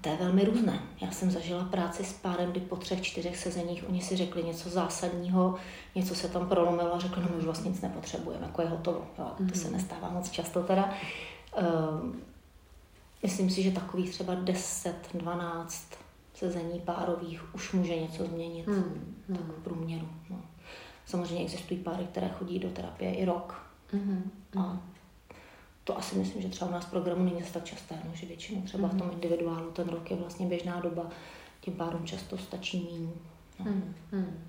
To 0.00 0.08
je 0.08 0.16
velmi 0.16 0.44
různé. 0.44 0.78
Já 1.00 1.10
jsem 1.10 1.30
zažila 1.30 1.64
práci 1.64 2.04
s 2.04 2.12
párem, 2.12 2.50
kdy 2.50 2.60
po 2.60 2.76
třech, 2.76 3.02
čtyřech 3.02 3.36
sezeních 3.36 3.88
oni 3.88 4.00
si 4.02 4.16
řekli 4.16 4.42
něco 4.44 4.68
zásadního, 4.70 5.54
něco 5.94 6.14
se 6.14 6.28
tam 6.28 6.48
prolomilo 6.48 6.94
a 6.94 6.98
řekli, 6.98 7.22
no 7.22 7.28
my 7.30 7.36
už 7.36 7.44
vlastně 7.44 7.70
nic 7.70 7.80
nepotřebujeme, 7.80 8.46
jako 8.46 8.62
je 8.62 8.68
hotovo. 8.68 9.06
Jo, 9.18 9.30
to 9.48 9.58
se 9.58 9.64
Mhm. 9.64 9.76
nestává 9.76 10.10
moc 10.10 10.30
často 10.30 10.62
teda. 10.62 10.94
Um, 12.00 12.22
myslím 13.24 13.50
si, 13.50 13.62
že 13.62 13.70
takových 13.70 14.10
třeba 14.10 14.34
10, 14.34 14.94
12 15.14 15.88
sezení 16.34 16.80
párových 16.80 17.54
už 17.54 17.72
může 17.72 17.96
něco 17.96 18.26
změnit. 18.26 18.66
Hmm. 18.66 19.16
Tak 19.26 19.40
v 19.40 19.62
průměru. 19.64 20.08
No. 20.30 20.42
Samozřejmě 21.06 21.44
existují 21.44 21.80
páry, 21.80 22.04
které 22.04 22.28
chodí 22.28 22.58
do 22.58 22.70
terapie 22.70 23.14
i 23.14 23.24
rok. 23.24 23.62
Mhm. 23.92 24.30
A 24.58 24.80
to 25.84 25.98
asi 25.98 26.16
myslím, 26.16 26.42
že 26.42 26.48
třeba 26.48 26.70
u 26.70 26.72
nás 26.74 26.84
v 26.84 26.90
programu 26.90 27.24
není 27.24 27.40
zase 27.40 27.52
tak 27.52 27.64
časté, 27.64 27.94
no, 28.04 28.10
že 28.14 28.26
většinou 28.26 28.62
třeba 28.62 28.88
v 28.88 28.98
tom 28.98 29.10
individuálu 29.12 29.70
ten 29.70 29.88
rok 29.88 30.10
je 30.10 30.16
vlastně 30.16 30.46
běžná 30.46 30.80
doba, 30.80 31.10
tím 31.60 31.74
párům 31.74 32.06
často 32.06 32.38
stačí 32.38 32.78
míň. 32.78 33.10
No. 33.58 33.64
Hmm. 33.64 33.94
Hmm. 34.12 34.44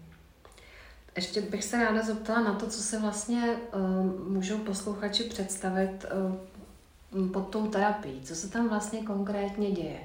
Ještě 1.16 1.42
bych 1.42 1.64
se 1.64 1.84
ráda 1.84 2.04
zeptala 2.04 2.42
na 2.42 2.54
to, 2.54 2.68
co 2.68 2.82
se 2.82 3.00
vlastně 3.00 3.58
uh, 3.74 4.32
můžou 4.32 4.58
posluchači 4.58 5.24
představit 5.24 6.06
uh, 6.06 6.36
pod 7.34 7.41
tou 7.41 7.67
terapií. 7.67 8.21
Co 8.21 8.36
se 8.36 8.49
tam 8.49 8.69
vlastně 8.69 9.04
konkrétně 9.04 9.71
děje? 9.71 9.99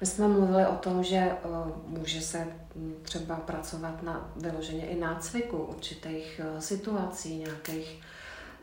My 0.00 0.06
jsme 0.06 0.28
mluvili 0.28 0.66
o 0.66 0.74
tom, 0.74 1.04
že 1.04 1.32
uh, 1.44 1.98
může 1.98 2.20
se 2.20 2.46
mm, 2.74 2.94
třeba 3.02 3.36
pracovat 3.36 4.02
na 4.02 4.30
vyloženě 4.36 4.86
i 4.86 5.00
nácviku 5.00 5.56
určitých 5.56 6.40
uh, 6.44 6.60
situací, 6.60 7.36
nějakých 7.36 8.00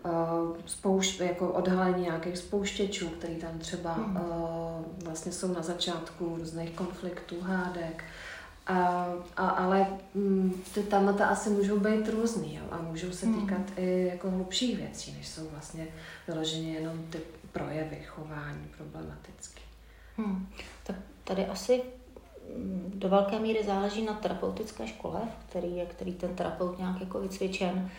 uh, 0.05 0.11
spoušť, 0.65 1.19
jako 1.19 1.49
odhalení 1.49 2.03
nějakých 2.03 2.37
spouštěčů, 2.37 3.09
který 3.09 3.35
tam 3.35 3.59
třeba 3.59 3.97
uh, 3.97 5.05
vlastně 5.05 5.31
jsou 5.31 5.53
na 5.53 5.61
začátku 5.61 6.35
různých 6.35 6.71
konfliktů, 6.71 7.41
hádek. 7.41 8.03
A, 8.67 9.07
a, 9.37 9.49
ale 9.49 9.87
mm, 10.13 10.53
ty 10.73 10.83
témata 10.83 11.27
asi 11.27 11.49
můžou 11.49 11.79
být 11.79 12.09
různý 12.09 12.55
jo? 12.55 12.63
a 12.71 12.77
můžou 12.81 13.11
se 13.11 13.25
Mhm. 13.25 13.41
týkat 13.41 13.61
i 13.77 14.07
jako 14.11 14.31
hlubších 14.31 14.77
věcí, 14.77 15.15
než 15.17 15.27
jsou 15.27 15.49
vlastně 15.49 15.87
vyloženě 16.27 16.73
jenom 16.73 17.03
ty 17.09 17.19
projevy 17.51 17.97
chování 18.05 18.67
problematické. 18.77 19.61
Hmm. 20.17 20.47
Tak 20.83 20.95
tady 21.23 21.45
asi 21.45 21.81
mm, 22.57 22.91
do 22.95 23.09
velké 23.09 23.39
míry 23.39 23.63
záleží 23.65 24.05
na 24.05 24.13
terapeutické 24.13 24.87
škole, 24.87 25.19
v 25.39 25.49
který 25.49 25.75
je 25.75 25.85
který 25.85 26.13
ten 26.13 26.35
terapeut 26.35 26.77
nějak 26.79 26.99
jako 26.99 27.19
vycvičen. 27.19 27.89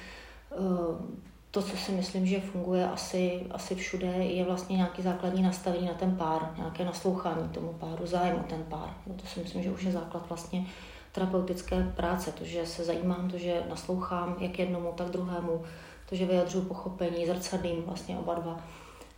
To, 1.55 1.63
co 1.63 1.77
si 1.77 1.93
myslím, 1.93 2.27
že 2.27 2.41
funguje 2.41 2.89
asi, 2.89 3.47
asi 3.51 3.75
všude, 3.75 4.07
je 4.07 4.45
vlastně 4.45 4.77
nějaký 4.77 5.03
základní 5.03 5.43
nastavení 5.43 5.87
na 5.87 5.95
ten 5.95 6.17
pár, 6.17 6.55
nějaké 6.57 6.85
naslouchání 6.85 7.49
tomu 7.49 7.73
páru, 7.73 8.07
zájem 8.07 8.37
o 8.37 8.43
ten 8.43 8.63
pár. 8.63 8.95
No 9.07 9.15
to 9.15 9.27
si 9.27 9.41
myslím, 9.41 9.63
že 9.63 9.71
už 9.71 9.83
je 9.83 9.93
základ 9.93 10.29
vlastně 10.29 10.67
terapeutické 11.13 11.93
práce, 11.97 12.33
to, 12.33 12.45
že 12.45 12.67
se 12.67 12.85
zajímám, 12.85 13.31
to, 13.31 13.39
že 13.39 13.63
naslouchám 13.69 14.37
jak 14.41 14.59
jednomu, 14.59 14.93
tak 14.97 15.09
druhému, 15.09 15.63
to, 16.09 16.17
že 16.17 16.27
vyjadřuju 16.27 16.65
pochopení, 16.65 17.27
zrcadlím 17.27 17.83
vlastně 17.83 18.19
oba 18.19 18.35
dva, 18.35 18.61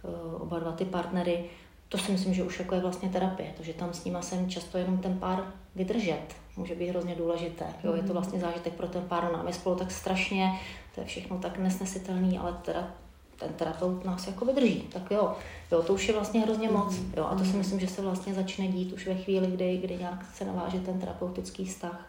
eh, 0.04 0.36
oba 0.36 0.58
dva 0.58 0.72
ty 0.72 0.84
partnery, 0.84 1.44
to 1.88 1.98
si 1.98 2.12
myslím, 2.12 2.34
že 2.34 2.42
už 2.42 2.58
jako 2.58 2.74
je 2.74 2.80
vlastně 2.80 3.08
terapie, 3.08 3.52
to, 3.56 3.62
že 3.62 3.72
tam 3.72 3.92
s 3.92 4.04
nima 4.04 4.22
jsem 4.22 4.50
často 4.50 4.78
jenom 4.78 4.98
ten 4.98 5.18
pár 5.18 5.52
vydržet, 5.74 6.26
může 6.56 6.74
být 6.74 6.88
hrozně 6.88 7.14
důležité. 7.14 7.64
Jo, 7.84 7.92
je 7.92 8.02
to 8.02 8.04
mhm. 8.04 8.12
vlastně 8.12 8.40
zážitek 8.40 8.72
pro 8.72 8.86
ten 8.86 9.02
pár, 9.02 9.32
nám 9.32 9.46
je 9.46 9.52
spolu 9.52 9.76
tak 9.76 9.90
strašně, 9.90 10.60
to 10.96 11.02
je 11.02 11.06
všechno 11.06 11.38
tak 11.38 11.58
nesnesitelný, 11.58 12.38
ale 12.38 12.52
teda 12.64 12.90
ten 13.38 13.52
terapeut 13.52 14.04
nás 14.04 14.26
jako 14.26 14.44
vydrží, 14.44 14.80
tak 14.80 15.10
jo, 15.10 15.34
jo, 15.72 15.82
to 15.82 15.94
už 15.94 16.08
je 16.08 16.14
vlastně 16.14 16.40
hrozně 16.40 16.70
moc, 16.70 16.94
jo, 17.16 17.24
a 17.24 17.34
to 17.34 17.44
si 17.44 17.56
myslím, 17.56 17.80
že 17.80 17.88
se 17.88 18.02
vlastně 18.02 18.34
začne 18.34 18.68
dít 18.68 18.92
už 18.92 19.06
ve 19.06 19.14
chvíli, 19.14 19.46
kdy, 19.46 19.76
kdy 19.76 19.96
nějak 19.96 20.24
se 20.34 20.44
naváže 20.44 20.80
ten 20.80 21.00
terapeutický 21.00 21.64
vztah. 21.64 22.08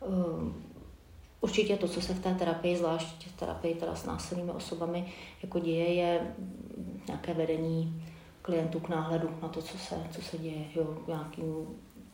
Um, 0.00 0.64
určitě 1.40 1.76
to, 1.76 1.88
co 1.88 2.00
se 2.00 2.14
v 2.14 2.22
té 2.22 2.34
terapii, 2.34 2.76
zvlášť 2.76 3.26
v 3.26 3.36
terapii 3.36 3.74
teda 3.74 3.94
s 3.94 4.06
násilnými 4.06 4.50
osobami, 4.50 5.12
jako 5.42 5.58
děje, 5.58 5.94
je 5.94 6.34
nějaké 7.06 7.34
vedení 7.34 8.04
klientů 8.42 8.80
k 8.80 8.88
náhledu 8.88 9.30
na 9.42 9.48
to, 9.48 9.62
co 9.62 9.78
se, 9.78 9.96
co 10.10 10.22
se 10.22 10.38
děje, 10.38 10.64
jo, 10.74 10.98
nějakým 11.06 11.66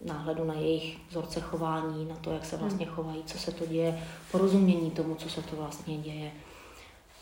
náhledu 0.04 0.44
na 0.44 0.54
jejich 0.54 0.98
vzorce 1.08 1.40
chování, 1.40 2.04
na 2.04 2.16
to, 2.16 2.32
jak 2.32 2.44
se 2.44 2.56
vlastně 2.56 2.86
chovají, 2.86 3.22
co 3.24 3.38
se 3.38 3.52
to 3.52 3.66
děje, 3.66 4.02
porozumění 4.32 4.90
tomu, 4.90 5.14
co 5.14 5.28
se 5.28 5.42
to 5.42 5.56
vlastně 5.56 5.98
děje 5.98 6.32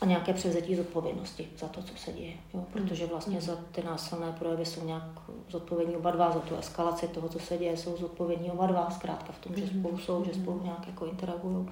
a 0.00 0.04
nějaké 0.04 0.32
převzetí 0.32 0.76
zodpovědnosti 0.76 1.48
za 1.58 1.68
to, 1.68 1.82
co 1.82 1.96
se 1.96 2.12
děje. 2.12 2.34
Jo? 2.54 2.64
Protože 2.72 3.04
hmm. 3.04 3.10
vlastně 3.10 3.40
za 3.40 3.56
ty 3.72 3.82
násilné 3.82 4.32
projevy 4.32 4.66
jsou 4.66 4.84
nějak 4.84 5.02
zodpovědní 5.48 5.96
oba 5.96 6.10
dva, 6.10 6.30
za 6.30 6.40
tu 6.40 6.56
eskalaci 6.56 7.08
toho, 7.08 7.28
co 7.28 7.38
se 7.38 7.58
děje, 7.58 7.76
jsou 7.76 7.96
zodpovědní 7.96 8.50
oba 8.50 8.66
dva, 8.66 8.90
zkrátka 8.90 9.32
v 9.32 9.38
tom, 9.38 9.56
že 9.56 9.64
hmm. 9.64 9.80
spolu 9.80 9.98
jsou, 9.98 10.24
že 10.24 10.34
spolu 10.34 10.60
nějak 10.64 10.86
jako 10.86 11.06
interagují. 11.06 11.68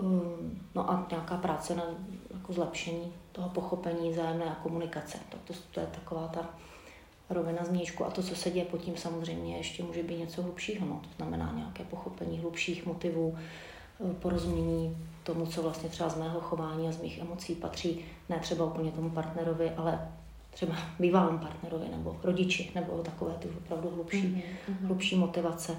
Um, 0.00 0.60
no 0.74 0.90
a 0.90 1.06
nějaká 1.10 1.36
práce 1.36 1.74
na 1.74 1.84
jako 2.34 2.52
zlepšení 2.52 3.12
toho 3.32 3.48
pochopení, 3.48 4.14
zájemné 4.14 4.44
a 4.44 4.54
komunikace. 4.54 5.18
Tak 5.28 5.40
to, 5.40 5.54
to 5.70 5.80
je 5.80 5.86
taková 5.86 6.28
ta 6.28 6.48
rovina 7.30 7.64
změčku. 7.64 8.04
A 8.04 8.10
to, 8.10 8.22
co 8.22 8.36
se 8.36 8.50
děje 8.50 8.64
pod 8.64 8.80
tím, 8.80 8.96
samozřejmě 8.96 9.56
ještě 9.56 9.82
může 9.82 10.02
být 10.02 10.18
něco 10.18 10.42
hlubšího. 10.42 10.86
No. 10.86 11.00
To 11.02 11.08
znamená 11.16 11.52
nějaké 11.56 11.84
pochopení 11.84 12.38
hlubších 12.38 12.86
motivů, 12.86 13.36
eh, 13.38 14.14
porozumění 14.14 14.96
tomu, 15.22 15.46
co 15.46 15.62
vlastně 15.62 15.88
třeba 15.88 16.08
z 16.08 16.18
mého 16.18 16.40
chování 16.40 16.88
a 16.88 16.92
z 16.92 17.02
mých 17.02 17.18
emocí 17.18 17.54
patří 17.54 18.04
ne 18.28 18.38
třeba 18.38 18.64
úplně 18.64 18.90
tomu 18.90 19.10
partnerovi, 19.10 19.70
ale 19.70 20.08
třeba 20.50 20.74
bývalému 20.98 21.38
partnerovi 21.38 21.86
nebo 21.90 22.16
rodiči, 22.22 22.70
nebo 22.74 23.02
takové 23.02 23.34
ty 23.34 23.48
opravdu 23.48 23.90
hlubší, 23.90 24.22
mm-hmm. 24.22 24.86
hlubší 24.86 25.16
motivace. 25.16 25.76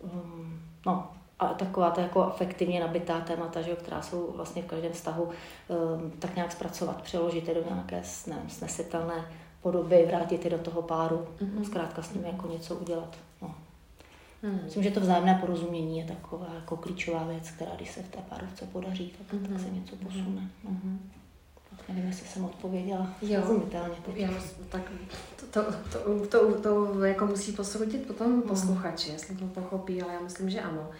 Um, 0.00 0.60
no, 0.86 1.10
a 1.38 1.48
taková 1.48 1.90
ta 1.90 2.02
jako 2.02 2.32
efektivně 2.34 2.80
nabitá 2.80 3.20
témata, 3.20 3.62
že, 3.62 3.74
která 3.74 4.02
jsou 4.02 4.32
vlastně 4.36 4.62
v 4.62 4.66
každém 4.66 4.92
vztahu, 4.92 5.22
um, 5.22 6.10
tak 6.10 6.36
nějak 6.36 6.52
zpracovat, 6.52 7.02
přeložit 7.02 7.48
je 7.48 7.54
do 7.54 7.64
nějaké 7.70 8.02
nevím, 8.26 8.50
snesitelné 8.50 9.24
podoby, 9.62 10.04
vrátit 10.06 10.44
je 10.44 10.50
do 10.50 10.58
toho 10.58 10.82
páru, 10.82 11.26
mm-hmm. 11.42 11.64
zkrátka 11.64 12.02
s 12.02 12.14
nimi 12.14 12.26
jako 12.26 12.48
něco 12.48 12.74
udělat. 12.74 13.16
No. 13.42 13.54
Mm. 14.42 14.60
Myslím, 14.64 14.82
že 14.82 14.90
to 14.90 15.00
vzájemné 15.00 15.34
porozumění 15.40 15.98
je 15.98 16.04
taková 16.04 16.46
jako 16.54 16.76
klíčová 16.76 17.24
věc, 17.24 17.50
která 17.50 17.70
když 17.76 17.90
se 17.90 18.02
v 18.02 18.08
té 18.08 18.18
párovce 18.28 18.66
podaří, 18.66 19.12
tak, 19.18 19.40
mm-hmm. 19.40 19.48
tak 19.48 19.60
se 19.60 19.70
něco 19.70 19.96
posune. 19.96 20.50
No. 20.64 20.70
Mm-hmm. 20.70 20.98
Nevím, 21.88 22.06
jestli 22.06 22.26
jsem 22.26 22.44
odpověděla 22.44 23.06
rozumitelně. 23.36 23.96
Jo, 24.14 24.28
tak 24.68 24.82
to, 25.52 25.62
to, 25.62 25.72
to, 25.92 26.26
to, 26.26 26.60
to 26.60 27.04
jako 27.04 27.26
musí 27.26 27.52
posoudit 27.52 28.06
potom 28.06 28.32
mm. 28.32 28.42
posluchači, 28.42 29.10
jestli 29.10 29.36
to 29.36 29.44
pochopí, 29.44 30.02
ale 30.02 30.14
já 30.14 30.20
myslím, 30.20 30.50
že 30.50 30.60
ano. 30.60 30.90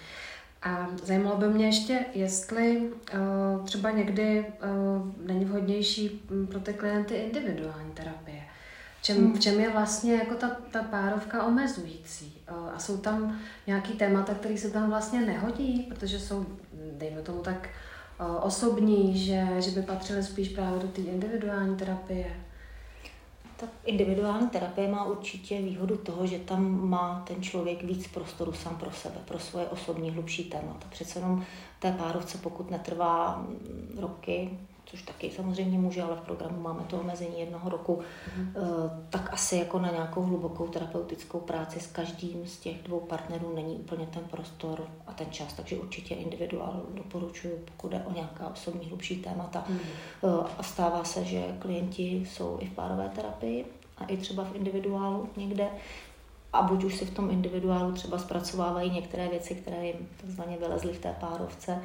A 0.63 0.87
zajímalo 1.05 1.37
by 1.37 1.49
mě 1.49 1.67
ještě, 1.67 2.05
jestli 2.15 2.81
uh, 2.81 3.65
třeba 3.65 3.91
někdy 3.91 4.41
uh, 4.47 5.27
není 5.27 5.45
vhodnější 5.45 6.23
pro 6.51 6.61
ty 6.61 6.75
klienty 6.75 7.15
individuální 7.15 7.93
terapie. 7.93 8.40
V 9.01 9.03
čem, 9.03 9.17
hmm. 9.17 9.33
v 9.33 9.41
čem 9.41 9.61
je 9.61 9.71
vlastně 9.71 10.15
jako 10.15 10.35
ta, 10.35 10.51
ta 10.71 10.83
párovka 10.83 11.47
omezující? 11.47 12.43
Uh, 12.51 12.75
a 12.75 12.79
jsou 12.79 12.97
tam 12.97 13.39
nějaký 13.67 13.93
témata, 13.93 14.35
které 14.35 14.59
se 14.59 14.71
tam 14.71 14.91
vlastně 14.91 15.21
nehodí, 15.21 15.87
protože 15.89 16.21
jsou, 16.21 16.47
dejme 16.93 17.23
tomu 17.23 17.41
tak, 17.41 17.69
uh, 18.21 18.37
osobní, 18.41 19.19
že, 19.19 19.47
že 19.59 19.71
by 19.71 19.83
patřily 19.83 20.23
spíš 20.23 20.49
právě 20.49 20.79
do 20.79 20.89
té 20.89 21.01
individuální 21.01 21.77
terapie? 21.77 22.37
Tak 23.57 23.69
individuální 23.85 24.49
terapie 24.49 24.89
má 24.89 25.05
určitě 25.05 25.63
výhodu 25.63 25.97
toho, 25.97 26.27
že 26.27 26.39
tam 26.39 26.89
má 26.89 27.25
ten 27.27 27.43
člověk 27.43 27.85
víc 27.85 28.09
prostoru 28.09 28.53
sám 28.53 28.77
pro 28.77 28.91
sebe, 28.91 29.17
pro 29.25 29.39
svoje 29.39 29.67
osobní 29.67 30.11
hlubší 30.11 30.45
témata. 30.45 30.87
Přece 30.91 31.19
jenom 31.19 31.45
té 31.79 31.93
párovce, 31.93 32.39
pokud 32.39 32.71
netrvá 32.71 33.37
mm, 33.39 33.99
roky, 34.01 34.59
což 34.91 35.03
taky 35.03 35.31
samozřejmě 35.31 35.79
může, 35.79 36.03
ale 36.03 36.17
v 36.17 36.21
programu 36.21 36.61
máme 36.61 36.83
to 36.83 37.01
omezení 37.01 37.41
jednoho 37.41 37.71
roku, 37.71 38.01
mm. 38.37 38.55
tak 39.11 39.33
asi 39.33 39.57
jako 39.57 39.79
na 39.79 39.91
nějakou 39.91 40.23
hlubokou 40.23 40.69
terapeutickou 40.69 41.41
práci 41.41 41.81
s 41.81 41.87
každým 41.87 42.47
z 42.47 42.57
těch 42.57 42.83
dvou 42.83 43.01
partnerů 43.01 43.55
není 43.55 43.75
úplně 43.75 44.07
ten 44.07 44.25
prostor 44.25 44.89
a 45.07 45.13
ten 45.13 45.31
čas, 45.31 45.53
takže 45.53 45.77
určitě 45.77 46.15
individuál 46.15 46.83
doporučuji, 46.95 47.65
pokud 47.65 47.91
jde 47.91 48.05
o 48.05 48.13
nějaká 48.13 48.49
osobní 48.49 48.89
hlubší 48.89 49.17
témata. 49.17 49.65
Mm. 49.69 49.79
A 50.59 50.63
stává 50.63 51.05
se, 51.05 51.25
že 51.25 51.57
klienti 51.59 52.27
jsou 52.27 52.59
i 52.61 52.67
v 52.67 52.71
párové 52.71 53.09
terapii 53.09 53.67
a 53.99 54.05
i 54.05 54.17
třeba 54.17 54.45
v 54.45 54.57
individuálu 54.57 55.29
někde, 55.37 55.69
a 56.53 56.63
buď 56.63 56.85
už 56.85 56.97
si 56.97 57.05
v 57.05 57.15
tom 57.15 57.31
individuálu 57.31 57.93
třeba 57.93 58.19
zpracovávají 58.19 58.91
některé 58.91 59.29
věci, 59.29 59.55
které 59.55 59.87
jim 59.87 60.09
takzvaně 60.21 60.57
vylezly 60.57 60.93
v 60.93 60.99
té 60.99 61.17
párovce, 61.21 61.83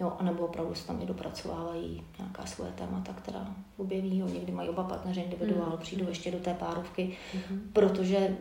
Jo, 0.00 0.12
anebo 0.18 0.44
opravdu 0.44 0.74
se 0.74 0.86
tam 0.86 1.02
i 1.02 1.06
dopracovávají 1.06 2.04
nějaká 2.18 2.46
svoje 2.46 2.72
témata, 2.72 3.12
která 3.12 3.46
objeví. 3.76 4.18
Jo. 4.18 4.26
Někdy 4.26 4.52
mají 4.52 4.68
oba 4.68 4.84
partneři 4.84 5.20
individuál, 5.20 5.70
mm. 5.70 5.78
přijdou 5.78 6.08
ještě 6.08 6.30
do 6.30 6.38
té 6.38 6.54
párovky, 6.54 7.16
mm. 7.50 7.70
protože, 7.72 8.36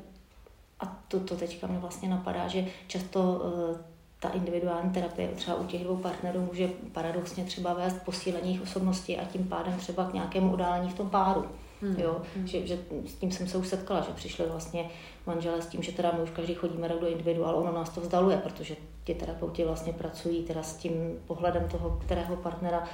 a 0.79 0.85
to, 1.07 1.19
to 1.19 1.35
teďka 1.35 1.67
mě 1.67 1.79
vlastně 1.79 2.09
napadá, 2.09 2.47
že 2.47 2.65
často 2.87 3.21
uh, 3.21 3.77
ta 4.19 4.29
individuální 4.29 4.91
terapie 4.91 5.27
třeba 5.27 5.57
u 5.57 5.65
těch 5.65 5.83
dvou 5.83 5.97
partnerů 5.97 6.45
může 6.45 6.67
paradoxně 6.91 7.43
třeba 7.43 7.73
vést 7.73 8.01
posílení 8.05 8.47
jejich 8.47 8.61
osobnosti 8.61 9.17
a 9.17 9.25
tím 9.25 9.47
pádem 9.47 9.73
třeba 9.77 10.05
k 10.05 10.13
nějakému 10.13 10.53
událení 10.53 10.89
v 10.89 10.97
tom 10.97 11.09
páru. 11.09 11.45
Hmm. 11.81 11.95
Jo, 11.99 12.21
hmm. 12.35 12.47
Že, 12.47 12.67
že, 12.67 12.77
s 13.05 13.15
tím 13.15 13.31
jsem 13.31 13.47
se 13.47 13.57
už 13.57 13.67
setkala, 13.67 14.01
že 14.01 14.11
přišli 14.15 14.45
vlastně 14.45 14.89
manželé 15.25 15.61
s 15.61 15.67
tím, 15.67 15.83
že 15.83 15.91
teda 15.91 16.11
my 16.11 16.23
už 16.23 16.29
každý 16.29 16.53
chodíme 16.53 16.89
do 16.89 17.07
individuálu, 17.07 17.57
ono 17.57 17.71
nás 17.71 17.89
to 17.89 18.01
vzdaluje, 18.01 18.37
protože 18.37 18.75
ti 19.03 19.15
terapeuti 19.15 19.65
vlastně 19.65 19.93
pracují 19.93 20.43
teda 20.43 20.63
s 20.63 20.75
tím 20.75 21.19
pohledem 21.27 21.67
toho, 21.69 21.99
kterého 22.05 22.35
partnera 22.35 22.87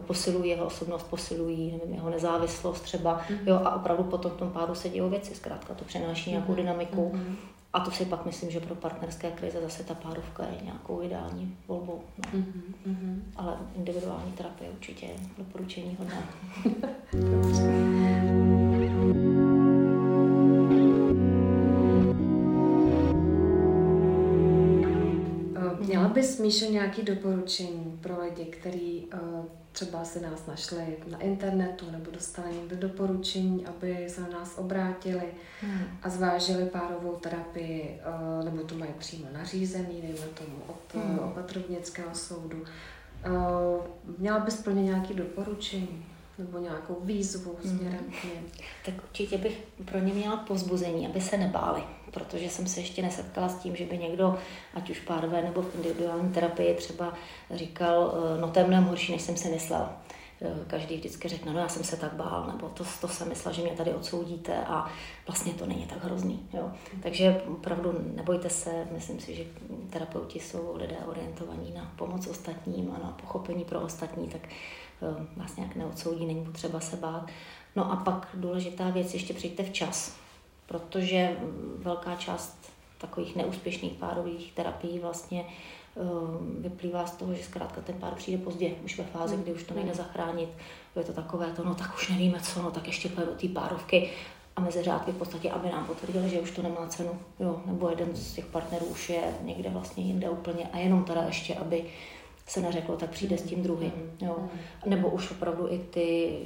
posilují 0.00 0.50
jeho 0.50 0.66
osobnost, 0.66 1.02
posilují 1.02 1.72
nevím, 1.72 1.94
jeho 1.94 2.10
nezávislost 2.10 2.80
třeba, 2.80 3.20
mm-hmm. 3.20 3.38
jo, 3.46 3.60
a 3.64 3.76
opravdu 3.76 4.04
potom 4.04 4.30
v 4.30 4.36
tom 4.36 4.50
páru 4.50 4.74
se 4.74 4.88
dějí 4.88 5.10
věci, 5.10 5.34
zkrátka 5.34 5.74
to 5.74 5.84
přináší 5.84 6.30
nějakou 6.30 6.52
mm-hmm. 6.52 6.56
dynamiku 6.56 7.12
mm-hmm. 7.14 7.34
a 7.72 7.80
to 7.80 7.90
si 7.90 8.04
pak 8.04 8.26
myslím, 8.26 8.50
že 8.50 8.60
pro 8.60 8.74
partnerské 8.74 9.30
krize 9.30 9.60
zase 9.60 9.84
ta 9.84 9.94
párovka 9.94 10.44
je 10.44 10.64
nějakou 10.64 11.02
ideální 11.02 11.56
volbou. 11.68 12.02
No. 12.18 12.40
Mm-hmm. 12.88 13.20
Ale 13.36 13.56
individuální 13.76 14.32
terapie 14.32 14.70
určitě 14.70 15.06
je 15.06 15.16
doporučení 15.38 15.96
hodná. 15.98 16.22
Míšo, 26.46 26.64
nějaké 26.64 27.02
doporučení 27.02 27.98
pro 28.00 28.24
lidi, 28.24 28.44
kteří 28.44 29.08
uh, 29.14 29.44
třeba 29.72 30.04
si 30.04 30.20
nás 30.20 30.46
našli 30.46 30.96
na 31.10 31.18
internetu 31.18 31.90
nebo 31.90 32.10
dostali 32.10 32.54
někde 32.54 32.76
doporučení, 32.76 33.66
aby 33.66 34.06
se 34.08 34.20
na 34.20 34.28
nás 34.28 34.58
obrátili 34.58 35.24
hmm. 35.60 35.82
a 36.02 36.08
zvážili 36.08 36.66
párovou 36.66 37.16
terapii, 37.16 38.00
uh, 38.38 38.44
nebo 38.44 38.62
to 38.62 38.74
mají 38.74 38.92
přímo 38.98 39.26
nařízený, 39.32 40.02
dejme 40.02 40.26
tomu, 40.34 40.56
od 40.66 40.94
hmm. 40.94 41.18
opatrovnického 41.18 42.14
soudu. 42.14 42.58
Uh, 42.58 43.84
měla 44.18 44.38
bys 44.38 44.62
pro 44.62 44.72
ně 44.72 44.82
nějaké 44.82 45.14
doporučení? 45.14 46.06
nebo 46.38 46.58
nějakou 46.58 46.96
výzvu 47.00 47.56
mhm. 47.64 47.78
směrem 47.78 48.04
k 48.20 48.24
ním. 48.24 48.50
Tak 48.84 48.94
určitě 49.04 49.38
bych 49.38 49.64
pro 49.84 49.98
ně 49.98 50.14
měla 50.14 50.36
pozbuzení, 50.36 51.06
aby 51.06 51.20
se 51.20 51.36
nebáli, 51.36 51.82
protože 52.10 52.50
jsem 52.50 52.66
se 52.66 52.80
ještě 52.80 53.02
nesetkala 53.02 53.48
s 53.48 53.58
tím, 53.58 53.76
že 53.76 53.84
by 53.84 53.98
někdo, 53.98 54.38
ať 54.74 54.90
už 54.90 55.00
párové 55.00 55.42
nebo 55.42 55.62
v 55.62 55.74
individuální 55.74 56.32
terapii 56.32 56.74
třeba 56.74 57.14
říkal, 57.54 58.14
eh, 58.14 58.40
no 58.40 58.50
to 58.50 58.58
je 58.58 58.64
mnohem 58.64 58.84
horší, 58.84 59.12
než 59.12 59.22
jsem 59.22 59.36
si 59.36 59.48
myslela. 59.48 60.02
Eh, 60.42 60.54
každý 60.66 60.96
vždycky 60.96 61.28
řekne, 61.28 61.52
no 61.52 61.60
já 61.60 61.68
jsem 61.68 61.84
se 61.84 61.96
tak 61.96 62.12
bál, 62.12 62.46
nebo 62.52 62.68
to, 62.68 62.84
to 63.00 63.08
jsem 63.08 63.28
myslela, 63.28 63.56
že 63.56 63.62
mě 63.62 63.70
tady 63.70 63.94
odsoudíte 63.94 64.64
a 64.64 64.90
vlastně 65.26 65.52
to 65.52 65.66
není 65.66 65.86
tak 65.86 66.04
hrozný. 66.04 66.48
Jo. 66.52 66.70
Takže 67.02 67.42
opravdu 67.48 67.94
nebojte 68.14 68.50
se, 68.50 68.70
myslím 68.92 69.20
si, 69.20 69.34
že 69.34 69.44
terapeuti 69.90 70.40
jsou 70.40 70.76
lidé 70.76 70.96
orientovaní 71.06 71.72
na 71.74 71.92
pomoc 71.96 72.26
ostatním 72.26 72.92
a 72.96 73.06
na 73.06 73.10
pochopení 73.10 73.64
pro 73.64 73.80
ostatní, 73.80 74.28
tak 74.28 74.40
Eh, 75.02 75.26
vás 75.36 75.56
nějak 75.56 75.76
neodsoudí, 75.76 76.26
není 76.26 76.44
potřeba 76.44 76.80
se 76.80 76.96
bát. 76.96 77.26
No 77.76 77.92
a 77.92 77.96
pak 77.96 78.28
důležitá 78.34 78.90
věc, 78.90 79.14
ještě 79.14 79.34
přijďte 79.34 79.62
včas, 79.62 80.16
protože 80.66 81.36
velká 81.78 82.16
část 82.16 82.72
takových 82.98 83.36
neúspěšných 83.36 83.92
párových 83.92 84.52
terapií 84.52 84.98
vlastně 84.98 85.44
Ehm, 86.00 86.56
vyplývá 86.62 87.06
z 87.06 87.16
toho, 87.16 87.34
že 87.34 87.44
zkrátka 87.44 87.80
ten 87.80 87.94
pár 87.94 88.14
přijde 88.14 88.44
pozdě, 88.44 88.70
už 88.84 88.98
ve 88.98 89.04
fázi, 89.04 89.36
kdy 89.36 89.52
už 89.52 89.62
to 89.62 89.74
nejde 89.74 89.94
zachránit. 89.94 90.48
Je 90.96 91.04
to 91.04 91.12
takové 91.12 91.46
to, 91.46 91.64
no 91.64 91.74
tak 91.74 91.94
už 91.94 92.08
nevíme 92.08 92.40
co, 92.40 92.62
no 92.62 92.70
tak 92.70 92.86
ještě 92.86 93.08
pojďme 93.08 93.32
do 93.32 93.38
té 93.38 93.48
párovky 93.48 94.10
a 94.56 94.60
mezi 94.60 94.82
řádky 94.82 95.12
v 95.12 95.16
podstatě, 95.16 95.50
aby 95.50 95.68
nám 95.68 95.86
potvrdili, 95.86 96.28
že 96.28 96.40
už 96.40 96.50
to 96.50 96.62
nemá 96.62 96.86
cenu, 96.86 97.18
jo, 97.40 97.62
nebo 97.66 97.90
jeden 97.90 98.16
z 98.16 98.32
těch 98.32 98.46
partnerů 98.46 98.86
už 98.86 99.10
je 99.10 99.34
někde 99.42 99.70
vlastně 99.70 100.04
jinde 100.04 100.30
úplně 100.30 100.68
a 100.72 100.78
jenom 100.78 101.04
teda 101.04 101.22
ještě, 101.22 101.54
aby 101.54 101.84
se 102.46 102.60
neřeklo, 102.60 102.96
tak 102.96 103.10
přijde 103.10 103.38
s 103.38 103.42
tím 103.42 103.62
druhým. 103.62 103.92
Jo. 104.20 104.48
Nebo 104.86 105.10
už 105.10 105.30
opravdu 105.30 105.72
i 105.72 105.78
ty, 105.78 106.38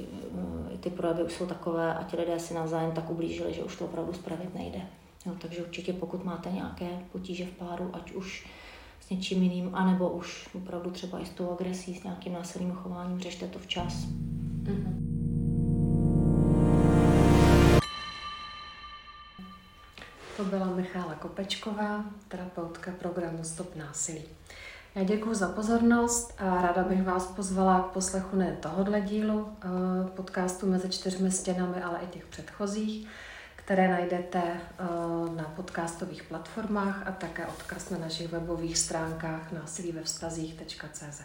i 0.73 0.77
ty 0.77 0.89
projevy 0.89 1.23
už 1.23 1.33
jsou 1.33 1.45
takové 1.45 1.93
a 1.95 2.03
ti 2.03 2.17
lidé 2.17 2.39
si 2.39 2.53
navzájem 2.53 2.91
tak 2.91 3.09
ublížili, 3.09 3.53
že 3.53 3.63
už 3.63 3.75
to 3.75 3.85
opravdu 3.85 4.13
spravit 4.13 4.55
nejde. 4.55 4.81
Jo, 5.25 5.33
takže 5.41 5.61
určitě 5.61 5.93
pokud 5.93 6.23
máte 6.23 6.51
nějaké 6.51 6.87
potíže 7.11 7.45
v 7.45 7.51
páru, 7.51 7.89
ať 7.93 8.11
už 8.11 8.47
něčím 9.11 9.43
jiným, 9.43 9.75
anebo 9.75 10.09
už 10.09 10.49
opravdu 10.55 10.91
třeba 10.91 11.19
i 11.19 11.25
s 11.25 11.29
tou 11.29 11.51
agresí, 11.51 11.95
s 11.95 12.03
nějakým 12.03 12.33
násilným 12.33 12.71
chováním, 12.71 13.19
řešte 13.19 13.47
to 13.47 13.59
včas. 13.59 13.93
Mm-hmm. 14.63 15.11
To 20.37 20.43
byla 20.43 20.65
Michála 20.65 21.15
Kopečková, 21.15 22.05
terapeutka 22.27 22.91
programu 22.99 23.43
Stop 23.43 23.75
násilí. 23.75 24.21
Já 24.95 25.03
děkuji 25.03 25.33
za 25.33 25.47
pozornost 25.47 26.33
a 26.37 26.61
ráda 26.61 26.83
bych 26.83 27.03
vás 27.03 27.27
pozvala 27.27 27.79
k 27.79 27.93
poslechu 27.93 28.35
ne 28.35 28.57
tohohle 28.59 29.01
dílu 29.01 29.47
eh, 29.63 29.67
podcastu 30.15 30.67
mezi 30.67 30.89
čtyřmi 30.89 31.31
stěnami, 31.31 31.83
ale 31.83 31.99
i 32.03 32.07
těch 32.07 32.25
předchozích 32.25 33.07
které 33.65 33.87
najdete 33.87 34.41
eh, 34.43 34.83
na 35.35 35.43
podcastových 35.55 36.23
platformách 36.23 37.07
a 37.07 37.11
také 37.11 37.45
odkaz 37.45 37.89
na 37.89 37.97
našich 37.97 38.31
webových 38.31 38.77
stránkách 38.77 39.51
na 39.51 39.67
silivevstazích.cz. 39.67 41.21